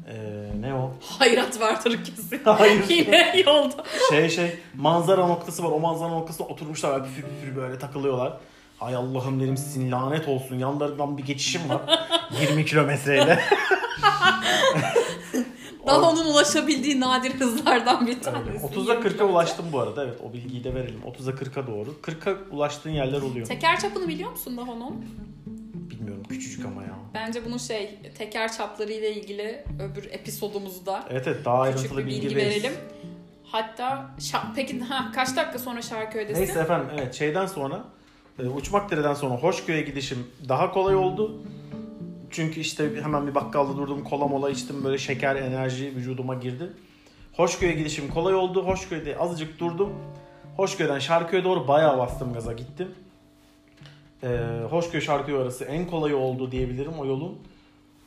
Ee, 0.09 0.61
ne 0.61 0.75
o? 0.75 0.91
Hayrat 1.19 1.61
vardır 1.61 2.05
kesin. 2.05 2.41
Hayır. 2.45 2.85
Yine 2.89 3.43
yolda. 3.47 3.85
Şey 4.11 4.29
şey 4.29 4.59
manzara 4.77 5.27
noktası 5.27 5.65
var. 5.65 5.71
O 5.71 5.81
manzara 5.81 6.09
noktasına 6.09 6.47
oturmuşlar. 6.47 6.93
Böyle 6.93 7.05
püfür 7.05 7.23
püfür 7.23 7.57
böyle 7.57 7.79
takılıyorlar. 7.79 8.33
Hay 8.79 8.95
Allah'ım 8.95 9.41
dedim 9.41 9.57
sizin 9.57 9.93
lanet 9.93 10.29
olsun. 10.29 10.59
Yanlarından 10.59 11.19
bir 11.19 11.23
geçişim 11.23 11.69
var. 11.69 11.81
20 12.41 12.65
kilometreyle. 12.65 13.41
Daha 15.87 16.11
onun 16.11 16.25
ulaşabildiği 16.25 17.01
nadir 17.01 17.31
hızlardan 17.35 18.07
bir 18.07 18.21
tanesi. 18.21 18.51
Öyle. 18.51 18.81
30'a 18.81 18.95
40'a 18.95 19.25
ulaştım 19.25 19.67
bu 19.73 19.81
arada. 19.81 20.05
Evet 20.05 20.19
o 20.31 20.33
bilgiyi 20.33 20.65
de 20.65 20.75
verelim. 20.75 21.01
30'a 21.07 21.33
40'a 21.33 21.67
doğru. 21.67 21.95
40'a 22.03 22.37
ulaştığın 22.51 22.91
yerler 22.91 23.23
oluyor. 23.23 23.47
Teker 23.47 23.81
çapını 23.81 24.09
biliyor 24.09 24.31
musun 24.31 24.57
daha 24.57 24.71
onun? 24.73 25.05
Bilmiyorum 26.09 26.29
küçücük 26.29 26.67
ama 26.67 26.83
ya. 26.83 26.99
Bence 27.15 27.45
bunun 27.45 27.57
şey 27.59 27.99
teker 28.19 28.53
çapları 28.53 28.93
ile 28.93 29.15
ilgili 29.15 29.65
öbür 29.81 30.05
episodumuzda 30.11 31.05
Evet 31.11 31.27
evet 31.27 31.45
daha 31.45 31.61
ayrıntılı 31.61 31.99
bir 31.99 32.07
bilgi, 32.07 32.23
bilgi 32.23 32.37
veririz. 32.37 32.65
verelim. 32.65 32.79
Hatta 33.45 34.11
şa- 34.19 34.55
peki 34.57 34.81
ha, 34.81 35.13
kaç 35.15 35.37
dakika 35.37 35.59
sonra 35.59 35.83
Şarköy'desin? 35.83 36.41
Neyse 36.41 36.61
efendim 36.61 36.89
evet 36.99 37.15
şeyden 37.15 37.47
sonra 37.47 37.85
e, 38.39 38.47
Uçmakdere'den 38.47 39.15
sonra 39.15 39.35
Hoşköy'e 39.35 39.83
gidişim 39.83 40.27
daha 40.49 40.73
kolay 40.73 40.97
oldu. 40.97 41.43
Çünkü 42.31 42.61
işte 42.61 42.91
hemen 43.03 43.27
bir 43.27 43.35
bakkalda 43.35 43.77
durdum 43.77 44.05
kola 44.05 44.27
mola 44.27 44.51
içtim 44.51 44.85
böyle 44.85 44.99
şeker 44.99 45.37
enerji 45.37 45.97
vücuduma 45.97 46.35
girdi. 46.35 46.73
Hoşköy'e 47.37 47.73
gidişim 47.73 48.11
kolay 48.11 48.35
oldu. 48.35 48.67
Hoşköy'de 48.67 49.19
azıcık 49.19 49.59
durdum. 49.61 49.93
Hoşköy'den 50.57 50.99
Şarköy'e 50.99 51.45
doğru 51.45 51.69
bayağı 51.69 51.99
bastım 51.99 52.33
gaza 52.33 52.53
gittim. 52.53 52.89
Ee, 54.23 54.29
Hoşköy 54.71 55.01
Şarköy 55.01 55.35
arası 55.35 55.65
en 55.65 55.87
kolayı 55.87 56.17
oldu 56.17 56.53
diyebilirim 56.53 56.93
o 56.99 57.07
yolun. 57.07 57.39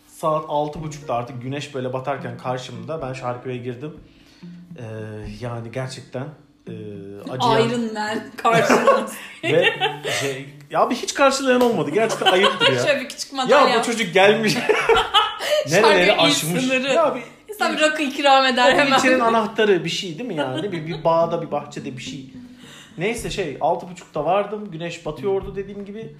Saat 0.08 0.46
6.30'da 0.46 1.16
artık 1.16 1.42
güneş 1.42 1.76
böyle 1.76 1.94
batarken 1.94 2.38
karşımda 2.38 3.02
ben 3.02 3.14
Şarköy'e 3.14 3.58
girdim. 3.58 4.00
Ee, 4.78 4.84
yani 5.40 5.72
gerçekten 5.72 6.28
e, 6.68 6.74
acıyan 7.32 7.70
Iron 7.70 7.94
Man 7.94 8.20
karşımız. 8.38 9.14
ve 9.44 9.74
şey, 10.22 10.50
ya 10.70 10.90
bir 10.90 10.96
hiç 10.96 11.14
karşılayan 11.14 11.62
olmadı. 11.62 11.90
Gerçekten 11.94 12.32
ayıptır 12.32 12.74
ya. 12.74 12.80
Şöyle 12.86 13.00
bir 13.02 13.10
küçük 13.10 13.34
madalya. 13.34 13.68
ya 13.68 13.80
bu 13.80 13.84
çocuk 13.86 14.14
gelmiş. 14.14 14.58
Nereleri 15.70 16.18
aşmış. 16.18 16.64
sınırı. 16.64 16.94
Ya 16.94 17.16
bir 17.16 17.22
İnsan 17.54 17.80
rakı 17.80 18.04
ikram 18.04 18.46
eder 18.46 18.74
o 18.74 18.78
hemen. 18.78 18.98
içerinin 18.98 19.20
anahtarı 19.20 19.86
bir 19.86 19.90
şey 19.90 20.18
değil 20.18 20.30
mi 20.30 20.36
yani? 20.36 20.72
Bir, 20.72 20.88
bir 20.88 21.04
bağda 21.04 21.42
bir 21.42 21.52
bahçede 21.52 21.98
bir 21.98 22.02
şey. 22.02 22.26
Neyse 23.02 23.30
şey 23.30 23.54
6.30'da 23.56 24.26
vardım. 24.26 24.72
Güneş 24.72 25.06
batıyordu 25.06 25.56
dediğim 25.56 25.86
gibi. 25.86 26.16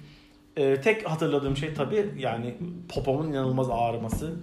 Ee, 0.56 0.80
tek 0.80 1.10
hatırladığım 1.10 1.56
şey 1.56 1.74
tabii 1.74 2.14
yani 2.18 2.54
popomun 2.88 3.28
inanılmaz 3.28 3.70
ağrıması. 3.70 4.36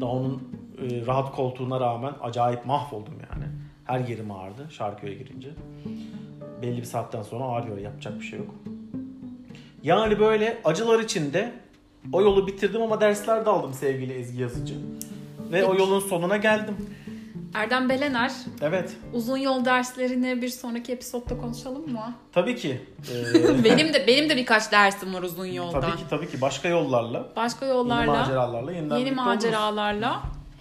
Daha 0.00 0.10
onun 0.10 0.42
e, 0.78 1.06
rahat 1.06 1.36
koltuğuna 1.36 1.80
rağmen 1.80 2.12
acayip 2.22 2.66
mahvoldum 2.66 3.14
yani. 3.30 3.44
Her 3.84 4.00
yerim 4.00 4.30
ağrıdı 4.30 4.70
şarkıya 4.70 5.12
girince. 5.12 5.48
Belli 6.62 6.76
bir 6.76 6.84
saatten 6.84 7.22
sonra 7.22 7.44
ağrıyor. 7.44 7.78
Yapacak 7.78 8.20
bir 8.20 8.24
şey 8.24 8.38
yok. 8.38 8.54
Yani 9.82 10.18
böyle 10.18 10.58
acılar 10.64 11.00
içinde 11.00 11.52
o 12.12 12.22
yolu 12.22 12.46
bitirdim 12.46 12.82
ama 12.82 13.00
dersler 13.00 13.46
de 13.46 13.50
aldım 13.50 13.72
sevgili 13.72 14.12
Ezgi 14.12 14.42
Yazıcı. 14.42 14.74
Ve 15.52 15.64
o 15.64 15.74
yolun 15.74 16.00
sonuna 16.00 16.36
geldim. 16.36 16.76
Erdem 17.54 17.88
Belener, 17.88 18.32
Evet. 18.62 18.96
uzun 19.12 19.36
yol 19.36 19.64
derslerini 19.64 20.42
bir 20.42 20.48
sonraki 20.48 20.92
episodda 20.92 21.38
konuşalım 21.38 21.92
mı? 21.92 22.14
Tabii 22.32 22.56
ki. 22.56 22.80
Ee, 23.12 23.64
benim 23.64 23.94
de 23.94 24.06
benim 24.06 24.28
de 24.30 24.36
birkaç 24.36 24.72
dersim 24.72 25.14
var 25.14 25.22
uzun 25.22 25.46
yolda. 25.46 25.80
tabii 25.80 25.96
ki 25.96 26.02
tabii 26.10 26.28
ki 26.28 26.40
başka 26.40 26.68
yollarla, 26.68 27.32
Başka 27.36 27.66
yeni 27.66 27.74
yollarla, 27.74 28.12
maceralarla 28.14 28.72
yeniden 28.72 28.96
yeni 28.96 29.04
birlikte 29.06 29.22
oluruz. 29.22 29.42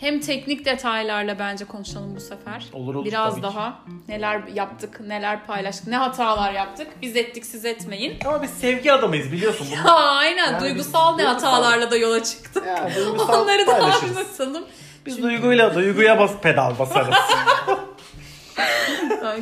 Hem 0.04 0.20
teknik 0.20 0.66
detaylarla 0.66 1.40
bence 1.40 1.66
konuşalım 1.66 2.16
bu 2.16 2.20
sefer. 2.20 2.66
Olur 2.74 2.96
olur 2.96 3.06
Biraz 3.06 3.30
tabii 3.32 3.42
ki. 3.42 3.48
daha 3.48 3.80
neler 4.08 4.42
yaptık, 4.54 5.00
neler 5.08 5.46
paylaştık, 5.46 5.88
ne 5.88 5.98
hatalar 5.98 6.54
yaptık. 6.54 6.88
Biz 7.02 7.16
ettik, 7.16 7.46
siz 7.46 7.66
etmeyin. 7.66 8.18
Ama 8.26 8.44
biz 8.44 8.50
sevgi 8.50 8.94
adamıyız 8.94 9.32
biliyorsun 9.32 9.68
bunu. 9.72 9.90
Ha, 9.92 9.96
aynen 10.00 10.52
Yani 10.52 10.62
duygusal 10.62 11.18
biz- 11.18 11.26
ne 11.26 11.30
duygusal- 11.30 11.34
hatalarla 11.34 11.92
da 11.92 11.98
yola 11.98 12.24
çıktık. 12.24 12.66
Ya, 12.66 12.90
Onları 13.30 13.68
da 13.68 13.76
anlatalım. 13.76 14.64
Biz 15.06 15.24
duyguyla 15.24 15.76
duyguya 15.76 16.20
bas 16.20 16.32
pedal 16.42 16.80
basarız. 16.80 17.16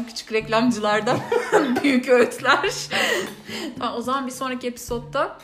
Küçük 0.07 0.33
reklamcılardan 0.33 1.19
büyük 1.83 2.09
öğütler. 2.09 2.59
O 3.97 4.01
zaman 4.01 4.27
bir 4.27 4.31
sonraki 4.31 4.67
episodda 4.67 5.37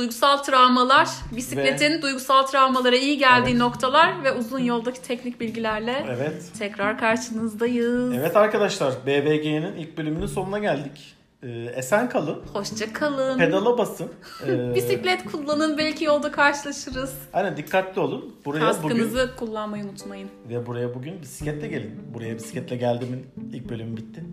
duygusal 0.00 0.36
travmalar, 0.36 1.08
bisikletin 1.36 2.02
duygusal 2.02 2.42
travmalara 2.42 2.96
iyi 2.96 3.18
geldiği 3.18 3.50
Evet. 3.50 3.60
noktalar 3.60 4.24
ve 4.24 4.32
uzun 4.32 4.58
yoldaki 4.58 5.02
teknik 5.02 5.40
bilgilerle 5.40 6.06
evet. 6.10 6.42
tekrar 6.58 6.98
karşınızdayız. 6.98 8.12
Evet 8.14 8.36
arkadaşlar 8.36 8.94
BBG'nin 9.06 9.76
ilk 9.76 9.98
bölümünün 9.98 10.26
sonuna 10.26 10.58
geldik. 10.58 11.16
Ee, 11.42 11.48
esen 11.50 12.08
kalın. 12.08 12.38
Hoşça 12.52 12.92
kalın. 12.92 13.38
Pedala 13.38 13.78
basın. 13.78 14.08
Ee, 14.46 14.74
Bisiklet 14.74 15.24
kullanın 15.32 15.78
belki 15.78 16.04
yolda 16.04 16.32
karşılaşırız. 16.32 17.14
Aynen 17.32 17.56
dikkatli 17.56 18.00
olun. 18.00 18.34
Buraya 18.44 18.60
Kaskınızı 18.60 19.10
bugün 19.12 19.36
kullanmayı 19.36 19.84
unutmayın. 19.84 20.28
ve 20.48 20.66
buraya 20.66 20.94
bugün 20.94 21.22
bisikletle 21.22 21.68
gelin. 21.68 22.00
Buraya 22.14 22.34
bisikletle 22.36 22.76
geldiğimin 22.76 23.26
ilk 23.52 23.68
bölümü 23.70 23.96
bitti. 23.96 24.24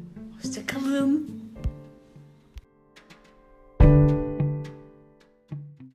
Hoşça 0.43 0.65
kalın. 0.65 1.46